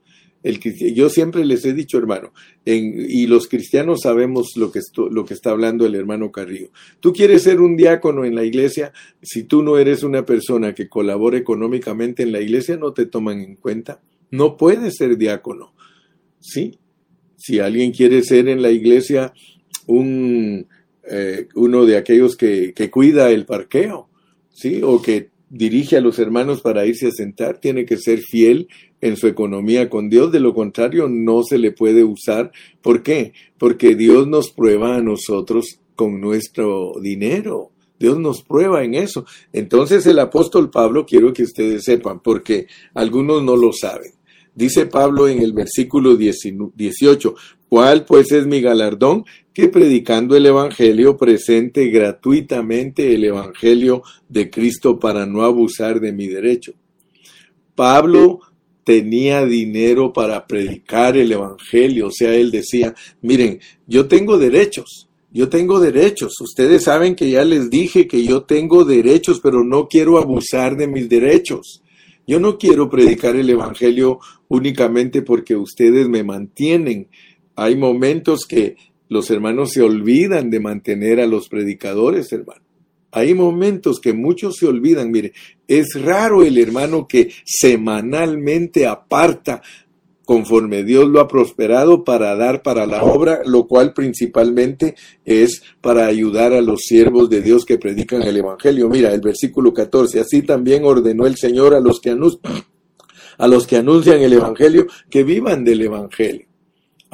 [0.44, 2.34] El, yo siempre les he dicho, hermano,
[2.66, 4.80] y los cristianos sabemos lo que,
[5.10, 6.68] lo que está hablando el hermano Carrillo.
[7.00, 10.86] Tú quieres ser un diácono en la iglesia, si tú no eres una persona que
[10.86, 14.02] colabora económicamente en la iglesia, no te toman en cuenta.
[14.30, 15.72] No puedes ser diácono.
[16.40, 16.78] ¿Sí?
[17.38, 19.32] Si alguien quiere ser en la iglesia
[19.86, 20.66] un,
[21.10, 24.10] eh, uno de aquellos que, que cuida el parqueo,
[24.52, 24.82] ¿sí?
[24.82, 28.68] O que dirige a los hermanos para irse a sentar, tiene que ser fiel
[29.00, 32.50] en su economía con Dios, de lo contrario no se le puede usar.
[32.82, 33.32] ¿Por qué?
[33.56, 37.70] Porque Dios nos prueba a nosotros con nuestro dinero.
[37.98, 39.24] Dios nos prueba en eso.
[39.52, 44.12] Entonces el apóstol Pablo, quiero que ustedes sepan, porque algunos no lo saben.
[44.54, 47.34] Dice Pablo en el versículo 18,
[47.74, 49.24] ¿Cuál pues es mi galardón?
[49.52, 56.28] Que predicando el Evangelio presente gratuitamente el Evangelio de Cristo para no abusar de mi
[56.28, 56.74] derecho.
[57.74, 58.38] Pablo
[58.84, 63.58] tenía dinero para predicar el Evangelio, o sea, él decía, miren,
[63.88, 68.84] yo tengo derechos, yo tengo derechos, ustedes saben que ya les dije que yo tengo
[68.84, 71.82] derechos, pero no quiero abusar de mis derechos.
[72.26, 77.08] Yo no quiero predicar el Evangelio únicamente porque ustedes me mantienen.
[77.56, 78.76] Hay momentos que
[79.08, 82.62] los hermanos se olvidan de mantener a los predicadores, hermano.
[83.12, 85.12] Hay momentos que muchos se olvidan.
[85.12, 85.32] Mire,
[85.68, 89.62] es raro el hermano que semanalmente aparta
[90.24, 96.06] conforme Dios lo ha prosperado para dar para la obra, lo cual principalmente es para
[96.06, 98.88] ayudar a los siervos de Dios que predican el Evangelio.
[98.88, 102.64] Mira, el versículo 14, así también ordenó el Señor a los que anuncian,
[103.38, 106.46] a los que anuncian el Evangelio que vivan del Evangelio.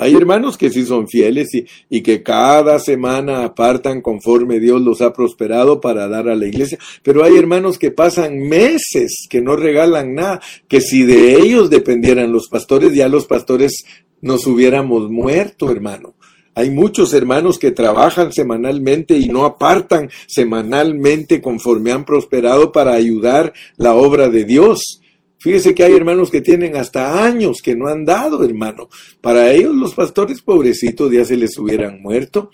[0.03, 5.03] Hay hermanos que sí son fieles y, y, que cada semana apartan conforme Dios los
[5.03, 9.57] ha prosperado para dar a la iglesia, pero hay hermanos que pasan meses que no
[9.57, 13.85] regalan nada, que si de ellos dependieran los pastores, ya los pastores
[14.23, 16.15] nos hubiéramos muerto, hermano.
[16.55, 23.53] Hay muchos hermanos que trabajan semanalmente y no apartan semanalmente conforme han prosperado para ayudar
[23.77, 25.00] la obra de Dios.
[25.41, 28.91] Fíjese que hay hermanos que tienen hasta años que no han dado, hermano.
[29.23, 32.51] Para ellos los pastores pobrecitos ya se les hubieran muerto.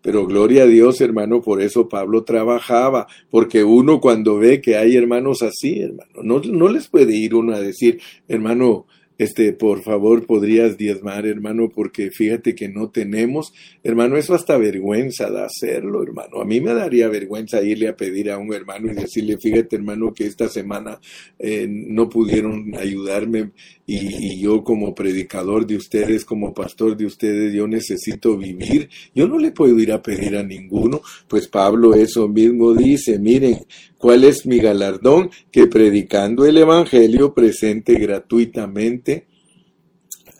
[0.00, 4.96] Pero gloria a Dios, hermano, por eso Pablo trabajaba, porque uno cuando ve que hay
[4.96, 8.86] hermanos así, hermano, no, no les puede ir uno a decir, hermano,
[9.18, 13.52] este, por favor, podrías diezmar, hermano, porque fíjate que no tenemos,
[13.82, 16.40] hermano, eso hasta vergüenza de hacerlo, hermano.
[16.40, 20.14] A mí me daría vergüenza irle a pedir a un hermano y decirle, fíjate, hermano,
[20.14, 21.00] que esta semana
[21.38, 23.50] eh, no pudieron ayudarme
[23.90, 28.88] y, yo como predicador de ustedes, como pastor de ustedes, yo necesito vivir.
[29.14, 33.58] Yo no le puedo ir a pedir a ninguno, pues Pablo eso mismo dice, miren,
[33.98, 35.30] ¿cuál es mi galardón?
[35.50, 39.26] Que predicando el Evangelio presente gratuitamente.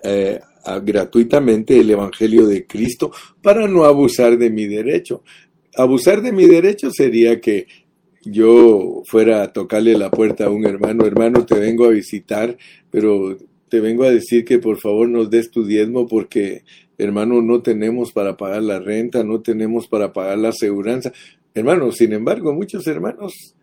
[0.02, 0.40] Eh,
[0.82, 3.10] gratuitamente el Evangelio de Cristo
[3.42, 5.22] para no abusar de mi derecho.
[5.76, 7.66] Abusar de mi derecho sería que
[8.24, 12.56] yo fuera a tocarle la puerta a un hermano, hermano, te vengo a visitar,
[12.90, 16.64] pero te vengo a decir que por favor nos des tu diezmo porque,
[16.96, 21.12] hermano, no tenemos para pagar la renta, no tenemos para pagar la aseguranza.
[21.58, 23.54] Hermano, sin embargo, muchos hermanos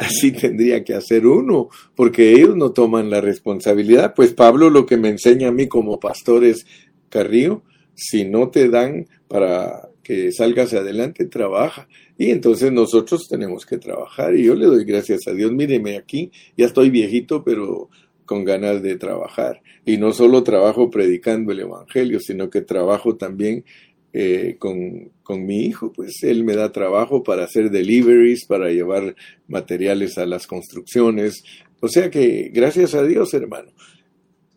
[0.00, 4.14] así tendría que hacer uno, porque ellos no toman la responsabilidad.
[4.14, 6.66] Pues Pablo lo que me enseña a mí como pastor es,
[7.10, 7.62] Carrillo,
[7.94, 11.86] si no te dan para que salgas adelante, trabaja.
[12.16, 15.52] Y entonces nosotros tenemos que trabajar y yo le doy gracias a Dios.
[15.52, 17.90] Míreme aquí, ya estoy viejito, pero
[18.24, 19.60] con ganas de trabajar.
[19.84, 23.64] Y no solo trabajo predicando el Evangelio, sino que trabajo también
[24.12, 29.14] eh, con, con, mi hijo, pues él me da trabajo para hacer deliveries, para llevar
[29.46, 31.42] materiales a las construcciones.
[31.80, 33.70] O sea que gracias a Dios, hermano.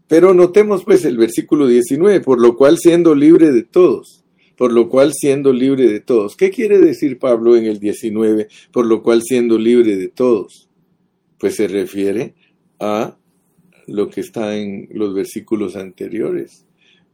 [0.08, 4.24] Pero notemos pues el versículo 19, por lo cual siendo libre de todos
[4.56, 6.36] por lo cual siendo libre de todos.
[6.36, 10.70] ¿Qué quiere decir Pablo en el 19, por lo cual siendo libre de todos?
[11.40, 12.36] Pues se refiere
[12.80, 13.18] a
[13.88, 16.66] lo que está en los versículos anteriores.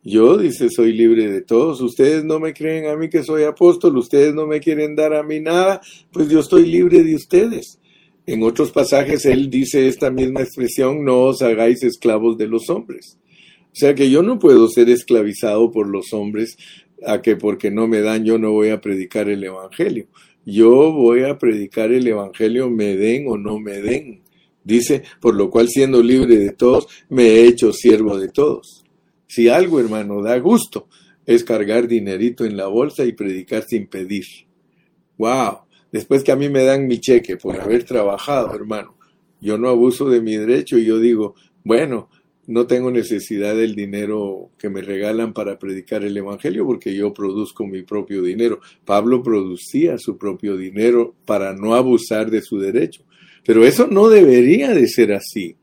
[0.09, 1.81] Yo, dice, soy libre de todos.
[1.81, 5.21] Ustedes no me creen a mí que soy apóstol, ustedes no me quieren dar a
[5.21, 7.79] mí nada, pues yo estoy libre de ustedes.
[8.25, 13.19] En otros pasajes él dice esta misma expresión, no os hagáis esclavos de los hombres.
[13.65, 16.57] O sea que yo no puedo ser esclavizado por los hombres,
[17.05, 20.07] a que porque no me dan yo no voy a predicar el Evangelio.
[20.43, 24.23] Yo voy a predicar el Evangelio, me den o no me den.
[24.63, 28.83] Dice, por lo cual siendo libre de todos, me he hecho siervo de todos.
[29.29, 30.87] Si algo, hermano, da gusto,
[31.23, 34.25] es cargar dinerito en la bolsa y predicar sin pedir.
[35.19, 35.59] ¡Wow!
[35.91, 38.97] Después que a mí me dan mi cheque por haber trabajado, hermano,
[39.39, 42.09] yo no abuso de mi derecho y yo digo, bueno,
[42.47, 47.67] no tengo necesidad del dinero que me regalan para predicar el Evangelio porque yo produzco
[47.67, 48.61] mi propio dinero.
[48.83, 53.03] Pablo producía su propio dinero para no abusar de su derecho.
[53.45, 55.58] Pero eso no debería de ser así.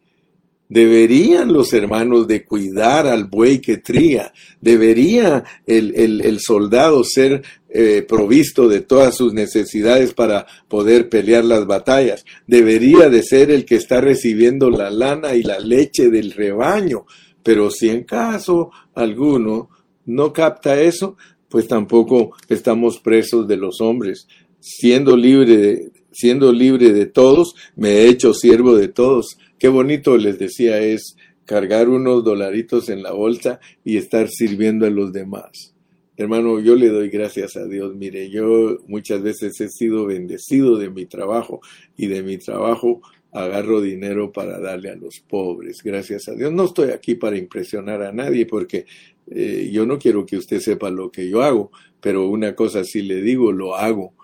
[0.68, 4.32] Deberían los hermanos de cuidar al buey que tría.
[4.60, 11.66] Debería el, el, soldado ser eh, provisto de todas sus necesidades para poder pelear las
[11.66, 12.24] batallas.
[12.48, 17.06] Debería de ser el que está recibiendo la lana y la leche del rebaño.
[17.44, 19.70] Pero si en caso alguno
[20.04, 21.16] no capta eso,
[21.48, 24.26] pues tampoco estamos presos de los hombres.
[24.58, 30.16] Siendo libre de, siendo libre de todos, me he hecho siervo de todos Qué bonito
[30.18, 35.74] les decía es cargar unos dolaritos en la bolsa y estar sirviendo a los demás.
[36.18, 37.94] Hermano, yo le doy gracias a Dios.
[37.94, 41.60] Mire, yo muchas veces he sido bendecido de mi trabajo
[41.96, 43.02] y de mi trabajo
[43.32, 45.82] agarro dinero para darle a los pobres.
[45.82, 46.52] Gracias a Dios.
[46.52, 48.86] No estoy aquí para impresionar a nadie porque
[49.30, 53.02] eh, yo no quiero que usted sepa lo que yo hago, pero una cosa sí
[53.02, 54.14] le digo, lo hago.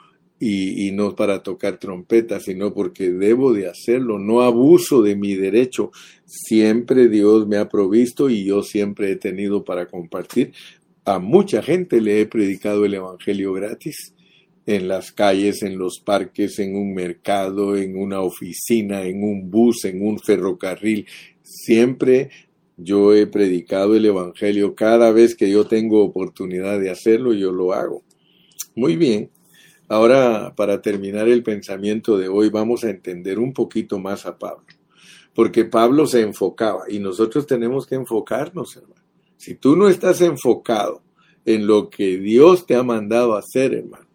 [0.44, 5.92] Y, no para tocar trompeta, sino porque debo de hacerlo, no abuso de mi derecho.
[6.26, 10.52] Siempre Dios me ha provisto y yo siempre he tenido para compartir.
[11.04, 14.14] A mucha gente le he predicado el Evangelio gratis,
[14.66, 19.84] en las calles, en los parques, en un mercado, en una oficina, en un bus,
[19.84, 21.06] en un ferrocarril.
[21.42, 22.30] Siempre
[22.76, 24.74] yo he predicado el Evangelio.
[24.74, 28.02] Cada vez que yo tengo oportunidad de hacerlo, yo lo hago.
[28.74, 29.30] Muy bien.
[29.92, 34.64] Ahora, para terminar el pensamiento de hoy, vamos a entender un poquito más a Pablo.
[35.34, 39.02] Porque Pablo se enfocaba y nosotros tenemos que enfocarnos, hermano.
[39.36, 41.02] Si tú no estás enfocado
[41.44, 44.06] en lo que Dios te ha mandado hacer, hermano,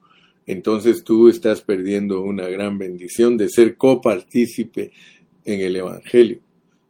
[0.47, 4.91] entonces tú estás perdiendo una gran bendición de ser copartícipe
[5.45, 6.39] en el Evangelio.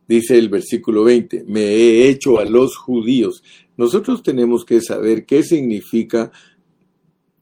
[0.08, 3.44] Dice el versículo 20, me he hecho a los judíos.
[3.76, 6.32] Nosotros tenemos que saber qué significa,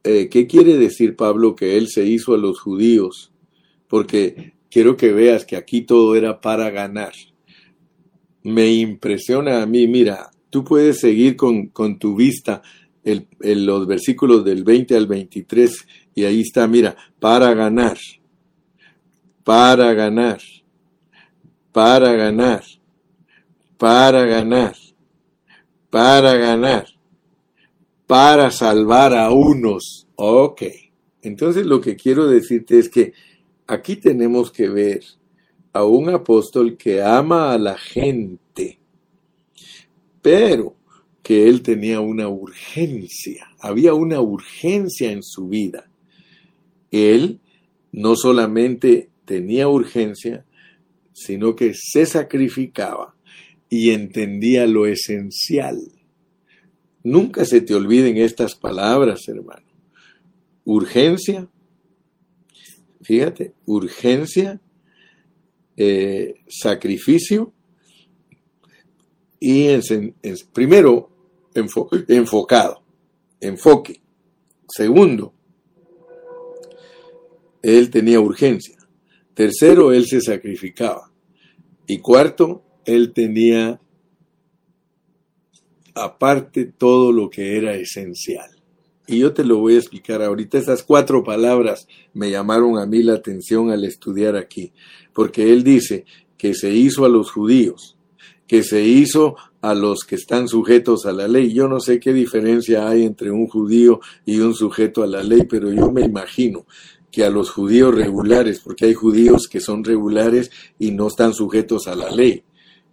[0.05, 3.33] eh, qué quiere decir Pablo que él se hizo a los judíos,
[3.87, 7.13] porque quiero que veas que aquí todo era para ganar.
[8.43, 12.61] Me impresiona a mí, mira, tú puedes seguir con, con tu vista
[13.03, 17.97] el, los versículos del 20 al 23 y ahí está, mira, para ganar,
[19.43, 20.39] para ganar
[21.75, 22.63] para ganar,
[23.77, 24.75] para ganar,
[25.89, 26.85] para ganar,
[28.07, 30.07] para salvar a unos.
[30.15, 30.63] Ok.
[31.21, 33.13] Entonces lo que quiero decirte es que
[33.67, 35.03] aquí tenemos que ver
[35.73, 38.79] a un apóstol que ama a la gente,
[40.21, 40.75] pero
[41.21, 45.89] que él tenía una urgencia, había una urgencia en su vida.
[46.91, 47.39] Él
[47.91, 50.45] no solamente tenía urgencia,
[51.11, 53.15] sino que se sacrificaba
[53.69, 55.79] y entendía lo esencial.
[57.05, 59.67] Nunca se te olviden estas palabras, hermano.
[60.63, 61.47] Urgencia,
[62.99, 64.59] fíjate, urgencia,
[65.77, 67.53] eh, sacrificio
[69.39, 69.67] y
[70.51, 71.11] primero
[72.07, 72.81] enfocado,
[73.39, 74.01] enfoque.
[74.67, 75.31] Segundo,
[77.61, 78.77] él tenía urgencia.
[79.35, 81.11] Tercero, él se sacrificaba.
[81.85, 83.79] Y cuarto, él tenía
[85.95, 88.51] aparte todo lo que era esencial.
[89.07, 90.57] Y yo te lo voy a explicar ahorita.
[90.57, 94.73] Esas cuatro palabras me llamaron a mí la atención al estudiar aquí,
[95.13, 96.05] porque él dice
[96.37, 97.97] que se hizo a los judíos,
[98.47, 101.53] que se hizo a los que están sujetos a la ley.
[101.53, 105.43] Yo no sé qué diferencia hay entre un judío y un sujeto a la ley,
[105.49, 106.65] pero yo me imagino
[107.11, 111.87] que a los judíos regulares, porque hay judíos que son regulares y no están sujetos
[111.87, 112.43] a la ley.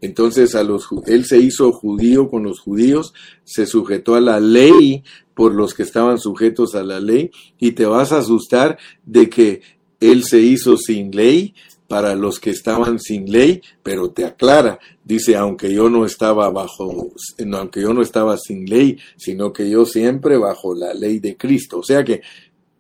[0.03, 5.03] Entonces a los él se hizo judío con los judíos, se sujetó a la ley
[5.35, 9.63] por los que estaban sujetos a la ley y te vas a asustar de que
[10.01, 11.55] él se hizo sin ley
[11.87, 17.13] para los que estaban sin ley, pero te aclara, dice, aunque yo no estaba bajo,
[17.53, 21.79] aunque yo no estaba sin ley, sino que yo siempre bajo la ley de Cristo.
[21.79, 22.23] O sea que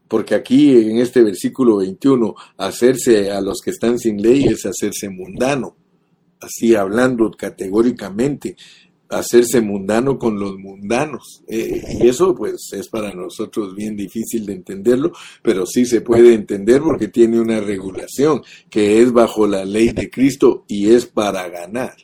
[0.09, 5.09] porque aquí en este versículo 21, hacerse a los que están sin ley es hacerse
[5.09, 5.77] mundano,
[6.43, 8.57] así hablando categóricamente,
[9.12, 11.43] hacerse mundano con los mundanos.
[11.47, 15.12] Eh, y eso pues es para nosotros bien difícil de entenderlo,
[15.43, 20.11] pero sí se puede entender porque tiene una regulación que es bajo la ley de
[20.11, 21.97] Cristo y es para ganar,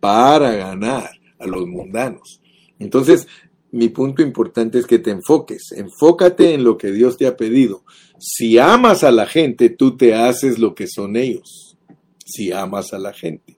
[0.00, 2.40] para ganar a los mundanos.
[2.78, 3.26] Entonces,
[3.72, 7.84] mi punto importante es que te enfoques, enfócate en lo que Dios te ha pedido.
[8.18, 11.76] Si amas a la gente, tú te haces lo que son ellos.
[12.24, 13.53] Si amas a la gente.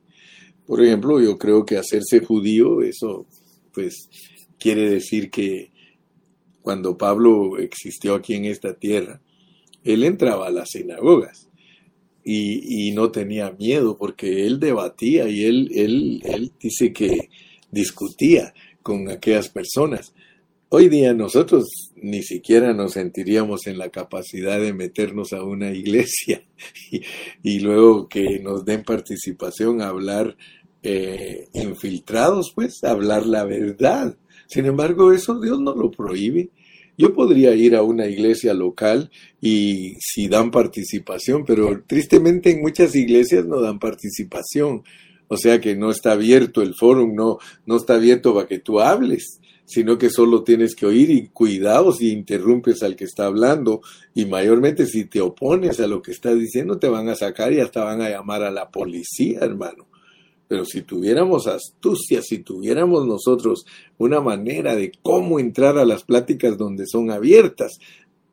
[0.67, 3.27] Por ejemplo, yo creo que hacerse judío, eso
[3.73, 4.09] pues
[4.59, 5.71] quiere decir que
[6.63, 9.21] cuando Pablo existió aquí en esta tierra,
[9.85, 11.49] él entraba a las sinagogas
[12.25, 17.31] y, y no tenía miedo porque él debatía y él, él, él dice que
[17.71, 18.53] discutía
[18.83, 20.13] con aquellas personas.
[20.69, 26.43] Hoy día nosotros ni siquiera nos sentiríamos en la capacidad de meternos a una iglesia
[27.43, 30.37] y, luego que nos den participación a hablar
[30.89, 34.17] eh, infiltrados, pues, hablar la verdad.
[34.47, 36.51] Sin embargo, eso Dios no lo prohíbe.
[36.97, 39.11] Yo podría ir a una iglesia local
[39.41, 44.83] y si dan participación, pero tristemente en muchas iglesias no dan participación
[45.29, 48.79] O sea que no está abierto el foro, no, no está abierto para que tú
[48.79, 53.81] hables, sino que solo tienes que oír y cuidado si interrumpes al que está hablando
[54.15, 57.59] y mayormente si te opones a lo que está diciendo te van a sacar y
[57.59, 59.89] hasta van a llamar a la policía, hermano.
[60.49, 63.67] Pero si tuviéramos astucia, si tuviéramos nosotros
[63.99, 67.79] una manera de cómo entrar a las pláticas donde son abiertas,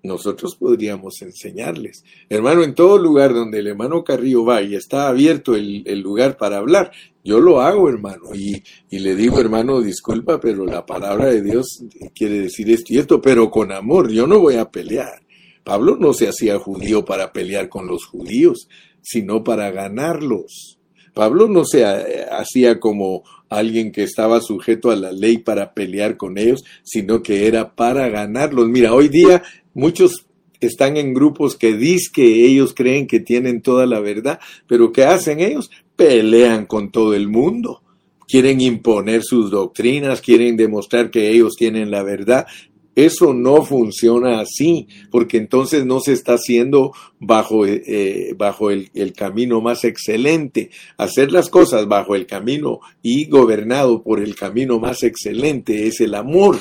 [0.04, 2.04] nosotros podríamos enseñarles.
[2.30, 6.58] Hermano, en todo lugar donde el hermano Carrillo va y está abierto el, lugar para
[6.58, 6.92] hablar,
[7.24, 11.86] yo lo hago, hermano, y, y, le digo, hermano, disculpa, pero la palabra de Dios
[12.14, 15.24] quiere decir esto y esto, pero con amor, yo no voy a pelear.
[15.64, 18.68] Pablo no se hacía judío para pelear con los judíos,
[19.02, 20.78] sino para ganarlos.
[21.14, 26.18] Pablo no se eh, hacía como alguien que estaba sujeto a la ley para pelear
[26.18, 28.68] con ellos, sino que era para ganarlos.
[28.68, 29.44] Mira, hoy día
[29.74, 30.26] muchos
[30.60, 35.04] están en grupos que dicen que ellos creen que tienen toda la verdad, pero ¿qué
[35.04, 35.70] hacen ellos?
[35.96, 37.82] Pelean con todo el mundo.
[38.28, 42.48] Quieren imponer sus doctrinas, quieren demostrar que ellos tienen la verdad,
[42.96, 49.14] eso no funciona así, porque entonces no se está haciendo bajo, eh, bajo el, el,
[49.14, 50.70] camino más excelente.
[50.98, 56.14] Hacer las cosas bajo el camino y gobernado por el camino más excelente es el
[56.16, 56.58] amor.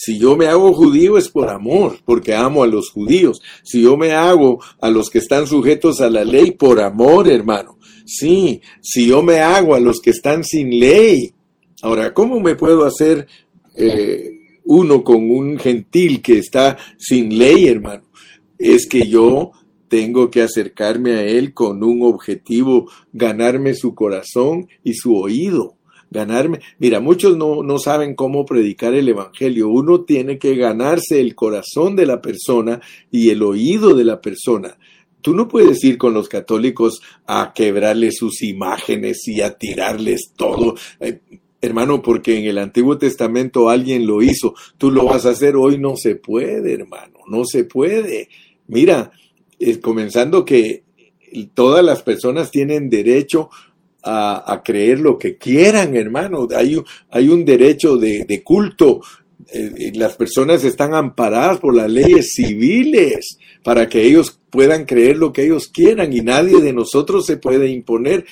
[0.00, 3.40] Si yo me hago judío es por amor, porque amo a los judíos.
[3.64, 7.78] Si yo me hago a los que están sujetos a la ley, por amor, hermano.
[8.06, 11.34] Sí, si yo me hago a los que están sin ley.
[11.82, 13.26] Ahora, ¿cómo me puedo hacer
[13.74, 14.37] eh,
[14.68, 18.02] uno con un gentil que está sin ley, hermano,
[18.58, 19.52] es que yo
[19.88, 25.76] tengo que acercarme a él con un objetivo, ganarme su corazón y su oído.
[26.10, 29.68] Ganarme, mira, muchos no, no saben cómo predicar el Evangelio.
[29.70, 34.76] Uno tiene que ganarse el corazón de la persona y el oído de la persona.
[35.22, 40.74] Tú no puedes ir con los católicos a quebrarles sus imágenes y a tirarles todo.
[41.60, 45.56] Eh, hermano, porque en el Antiguo Testamento alguien lo hizo, tú lo vas a hacer
[45.56, 48.28] hoy, no se puede, hermano, no se puede.
[48.66, 49.10] Mira,
[49.82, 50.84] comenzando que
[51.54, 53.50] todas las personas tienen derecho
[54.02, 56.80] a, creer lo que quieran, hermano, hay,
[57.10, 59.00] hay un derecho de, culto.
[59.52, 65.16] Eh, eh, las personas están amparadas por las leyes civiles para que ellos puedan creer
[65.16, 68.24] lo que ellos quieran y nadie de nosotros se puede imponer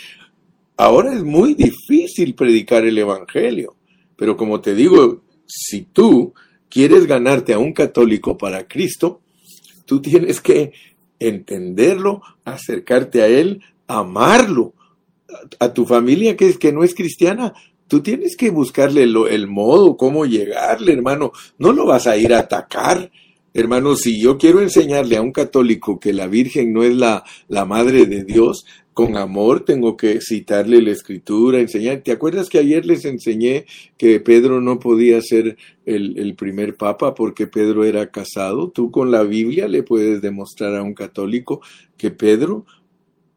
[0.77, 3.77] Ahora es muy difícil predicar el Evangelio,
[4.15, 6.35] pero como te digo, si tú
[6.69, 9.21] quieres ganarte a un católico para Cristo,
[9.87, 10.73] tú tienes que
[11.19, 14.75] entenderlo, acercarte a él, amarlo.
[15.59, 17.53] A tu familia que es que no es cristiana,
[17.89, 21.33] tú tienes que buscarle el modo, cómo llegarle, hermano.
[21.59, 23.11] No lo vas a ir a atacar.
[23.53, 27.65] Hermano, si yo quiero enseñarle a un católico que la Virgen no es la, la
[27.65, 28.67] madre de Dios,
[28.97, 32.01] con amor tengo que citarle la escritura, enseñar.
[32.01, 33.67] ¿Te acuerdas que ayer les enseñé
[33.99, 38.71] que Pedro no podía ser el, primer papa porque Pedro era casado?
[38.71, 41.61] Tú con la Biblia le puedes demostrar a un católico
[41.99, 42.65] que Pedro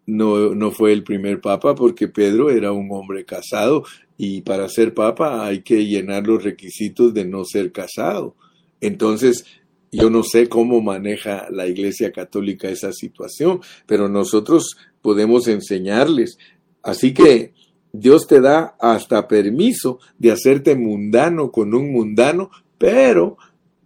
[0.05, 3.84] no, no fue el primer papa porque Pedro era un hombre casado
[4.18, 8.34] y para ser papa hay que llenar los requisitos de no ser casado.
[8.80, 9.43] Entonces,
[9.91, 16.37] yo no sé cómo maneja la Iglesia Católica esa situación, pero nosotros podemos enseñarles.
[16.81, 17.53] Así que
[17.91, 23.37] Dios te da hasta permiso de hacerte mundano con un mundano, pero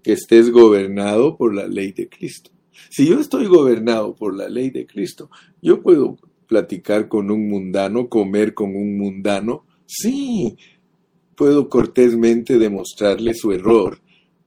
[0.04, 2.52] que estés gobernado por la ley de Cristo.
[2.90, 5.30] Si yo estoy gobernado por la ley de Cristo,
[5.62, 9.66] yo puedo platicar con un mundano, comer con un mundano.
[9.86, 10.58] Sí,
[11.36, 14.00] puedo cortésmente demostrarle su error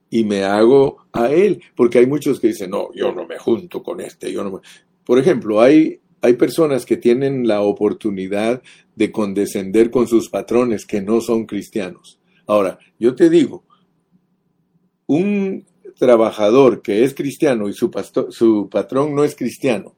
[0.09, 3.83] y me hago a él, porque hay muchos que dicen, no, yo no me junto
[3.83, 4.59] con este, yo no me...
[5.03, 8.61] Por ejemplo, hay hay personas que tienen la oportunidad
[8.95, 12.19] de condescender con sus patrones que no son cristianos.
[12.45, 13.63] Ahora, yo te digo,
[15.05, 15.65] un
[15.97, 17.91] trabajador que es cristiano y su,
[18.29, 19.95] su patrón no es cristiano,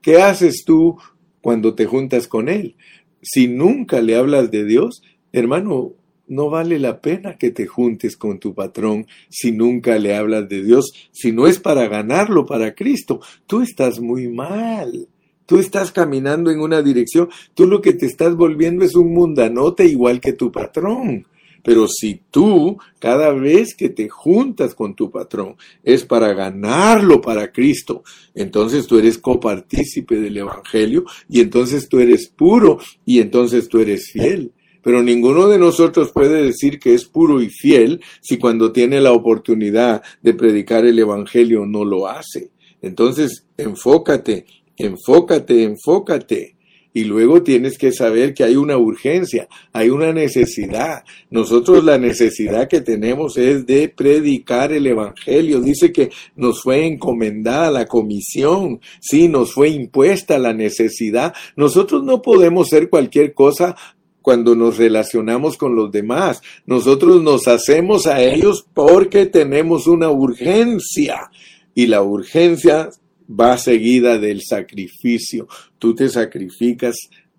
[0.00, 0.98] ¿qué haces tú
[1.40, 2.76] cuando te juntas con él?
[3.22, 5.02] Si nunca le hablas de Dios,
[5.32, 5.94] hermano,
[6.26, 10.62] no vale la pena que te juntes con tu patrón si nunca le hablas de
[10.62, 13.20] Dios, si no es para ganarlo para Cristo.
[13.46, 15.08] Tú estás muy mal.
[15.52, 19.84] Tú estás caminando en una dirección, tú lo que te estás volviendo es un mundanote
[19.84, 21.26] igual que tu patrón.
[21.62, 27.52] Pero si tú, cada vez que te juntas con tu patrón, es para ganarlo para
[27.52, 28.02] Cristo,
[28.34, 34.10] entonces tú eres copartícipe del Evangelio y entonces tú eres puro y entonces tú eres
[34.10, 34.52] fiel.
[34.80, 39.12] Pero ninguno de nosotros puede decir que es puro y fiel si cuando tiene la
[39.12, 42.52] oportunidad de predicar el Evangelio no lo hace.
[42.80, 44.46] Entonces, enfócate
[44.76, 46.56] Enfócate, enfócate.
[46.94, 51.04] y luego tienes que saber que hay una urgencia, hay una necesidad.
[51.30, 55.60] Nosotros la necesidad que tenemos es de predicar el Evangelio.
[55.60, 61.32] Dice que nos fue encomendada la comisión, sí, nos fue impuesta la necesidad.
[61.56, 63.74] Nosotros no podemos ser cualquier cosa
[64.20, 66.42] cuando nos relacionamos con los demás.
[66.66, 71.30] Nosotros nos hacemos a ellos porque tenemos una urgencia
[71.74, 72.90] y la urgencia
[73.28, 75.48] va seguida del sacrificio.
[75.78, 76.96] Tú te sacrificas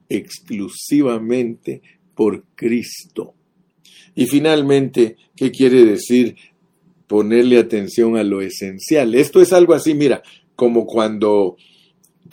[0.09, 1.81] exclusivamente
[2.15, 3.33] por Cristo.
[4.15, 6.35] Y finalmente, ¿qué quiere decir
[7.07, 9.15] ponerle atención a lo esencial?
[9.15, 10.21] Esto es algo así, mira,
[10.55, 11.57] como cuando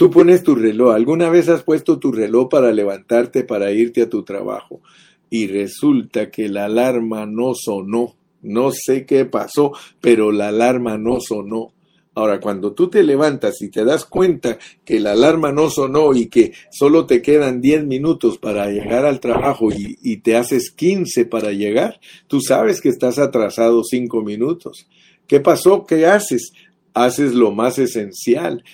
[0.01, 0.95] Tú pones tu reloj.
[0.95, 4.81] ¿Alguna vez has puesto tu reloj para levantarte, para irte a tu trabajo?
[5.29, 8.17] Y resulta que la alarma no sonó.
[8.41, 11.75] No sé qué pasó, pero la alarma no sonó.
[12.21, 16.27] Ahora, cuando tú te levantas y te das cuenta que la alarma no sonó y
[16.27, 21.53] que solo te quedan 10 minutos para llegar al trabajo y, te haces 15 para
[21.53, 24.87] llegar, tú sabes que estás atrasado 5 minutos.
[25.27, 25.87] ¿Qué pasó?
[25.87, 26.53] ¿Qué haces?
[26.93, 28.65] Haces lo más esencial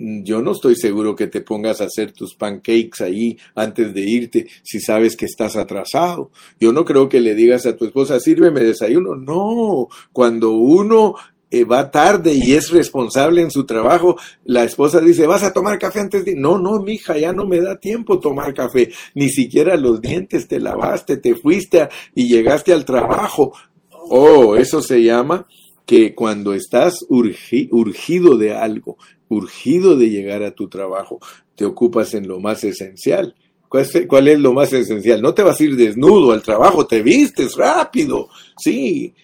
[0.00, 4.46] yo no estoy seguro que te pongas a hacer tus pancakes ahí antes de irte
[4.62, 6.30] si sabes que estás atrasado.
[6.58, 9.14] Yo no creo que le digas a tu esposa, sírveme desayuno.
[9.14, 11.16] No, cuando uno
[11.50, 15.78] eh, va tarde y es responsable en su trabajo, la esposa dice, ¿vas a tomar
[15.78, 16.36] café antes de...?
[16.36, 18.90] No, no, mija, ya no me da tiempo tomar café.
[19.14, 23.52] Ni siquiera los dientes te lavaste, te fuiste y llegaste al trabajo.
[23.90, 25.46] Oh, eso se llama
[25.86, 28.96] que cuando estás urgido de algo,
[29.28, 31.18] urgido de llegar a tu trabajo,
[31.56, 33.34] te ocupas en lo más esencial.
[33.68, 35.22] ¿Cuál es, lo más esencial?
[35.22, 39.14] No te vas a ir desnudo al trabajo, te vistes rápido, sí.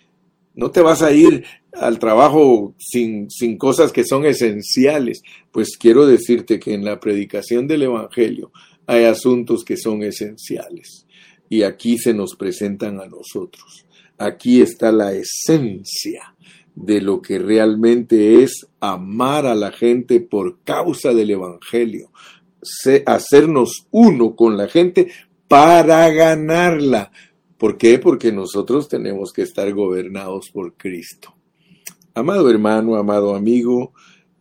[0.54, 1.44] No te vas a ir
[1.76, 5.22] al trabajo sin, sin cosas que son esenciales.
[5.52, 8.52] Pues quiero decirte que en la predicación del Evangelio
[8.86, 11.06] hay asuntos que son esenciales.
[11.48, 13.86] Y aquí se nos presentan a nosotros.
[14.18, 16.34] Aquí está la esencia
[16.74, 22.10] de lo que realmente es amar a la gente por causa del Evangelio,
[23.06, 25.08] hacernos uno con la gente
[25.48, 27.10] para ganarla.
[27.56, 27.98] ¿Por qué?
[27.98, 31.35] Porque nosotros tenemos que estar gobernados por Cristo.
[32.16, 33.92] Amado hermano, amado amigo,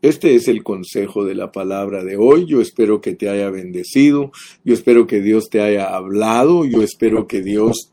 [0.02, 2.46] este es el consejo de la palabra de hoy.
[2.46, 4.32] Yo espero que te haya bendecido.
[4.64, 6.64] Yo espero que Dios te haya hablado.
[6.64, 7.92] Yo espero que Dios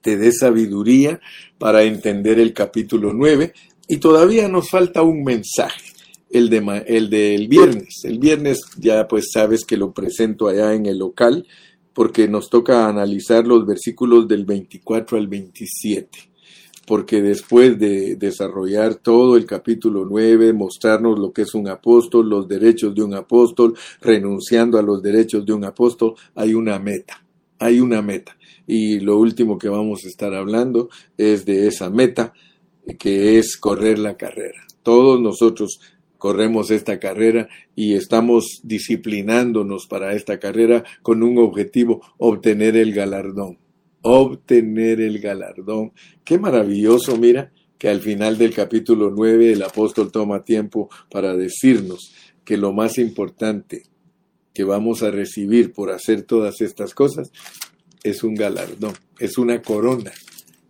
[0.00, 1.20] te dé sabiduría
[1.58, 3.52] para entender el capítulo 9.
[3.86, 5.92] Y todavía nos falta un mensaje,
[6.30, 8.00] el, de, el del viernes.
[8.04, 11.46] El viernes ya pues sabes que lo presento allá en el local
[11.92, 16.35] porque nos toca analizar los versículos del 24 al 27
[16.86, 22.48] porque después de desarrollar todo el capítulo 9, mostrarnos lo que es un apóstol, los
[22.48, 27.24] derechos de un apóstol, renunciando a los derechos de un apóstol, hay una meta,
[27.58, 32.32] hay una meta y lo último que vamos a estar hablando es de esa meta
[32.98, 34.66] que es correr la carrera.
[34.82, 35.80] Todos nosotros
[36.18, 43.58] corremos esta carrera y estamos disciplinándonos para esta carrera con un objetivo, obtener el galardón.
[44.08, 45.92] Obtener el galardón.
[46.22, 52.14] Qué maravilloso, mira, que al final del capítulo 9 el apóstol toma tiempo para decirnos
[52.44, 53.82] que lo más importante
[54.54, 57.32] que vamos a recibir por hacer todas estas cosas
[58.04, 60.12] es un galardón, es una corona,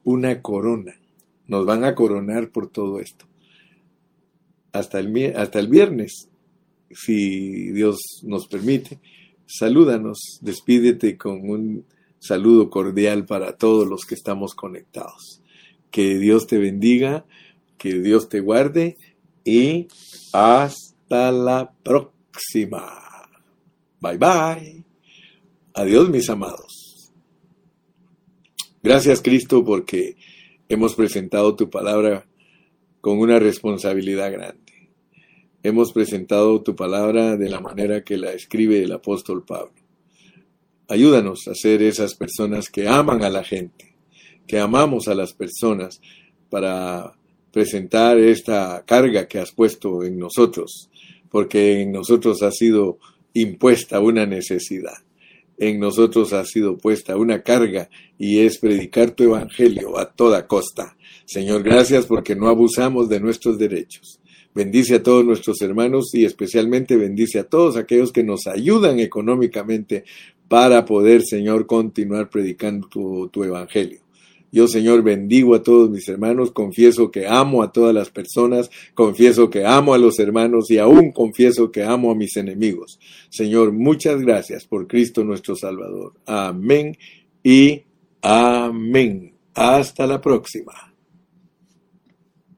[0.03, 0.99] una corona.
[1.47, 3.27] Nos van a coronar por todo esto.
[4.73, 6.31] Hasta el, hasta el viernes,
[6.91, 8.99] si Dios nos permite,
[9.45, 11.85] salúdanos, despídete con un
[12.27, 15.43] saludo cordial para todos los que estamos conectados.
[15.91, 17.25] Que Dios te bendiga,
[17.79, 18.97] que Dios te guarde
[19.45, 19.89] y
[20.33, 22.87] hasta la próxima.
[24.01, 24.85] Bye bye.
[25.75, 27.13] Adiós mis amados.
[28.83, 30.17] Gracias Cristo porque
[30.69, 32.27] hemos presentado tu palabra
[33.01, 34.91] con una responsabilidad grande.
[35.63, 39.86] Hemos presentado tu palabra de la manera que la escribe el apóstol Pablo.
[40.89, 43.97] Ayúdanos a ser esas personas que aman a la gente,
[44.47, 46.01] que amamos a las personas
[46.49, 47.15] para
[47.53, 50.91] presentar esta carga que has puesto en nosotros,
[51.31, 52.99] porque en nosotros ha sido
[53.35, 55.07] impuesta una necesidad
[55.59, 60.97] en nosotros ha sido puesta una carga y es predicar tu evangelio a toda costa.
[61.25, 64.21] Señor, gracias porque no abusamos de nuestros derechos.
[64.55, 70.05] Bendice a todos nuestros hermanos y especialmente bendice a todos aquellos que nos ayudan económicamente
[70.49, 74.01] para poder, Señor, continuar predicando tu, evangelio.
[74.53, 79.51] Yo, Señor, bendigo a todos mis hermanos, confieso que amo a todas las personas, confieso
[79.51, 82.99] que amo a los hermanos y aún confieso que amo a mis enemigos.
[83.29, 86.15] Señor, muchas gracias por Cristo nuestro Salvador.
[86.25, 86.97] Amén
[87.43, 87.83] y
[88.23, 89.35] amén.
[89.53, 90.86] Hasta la próxima.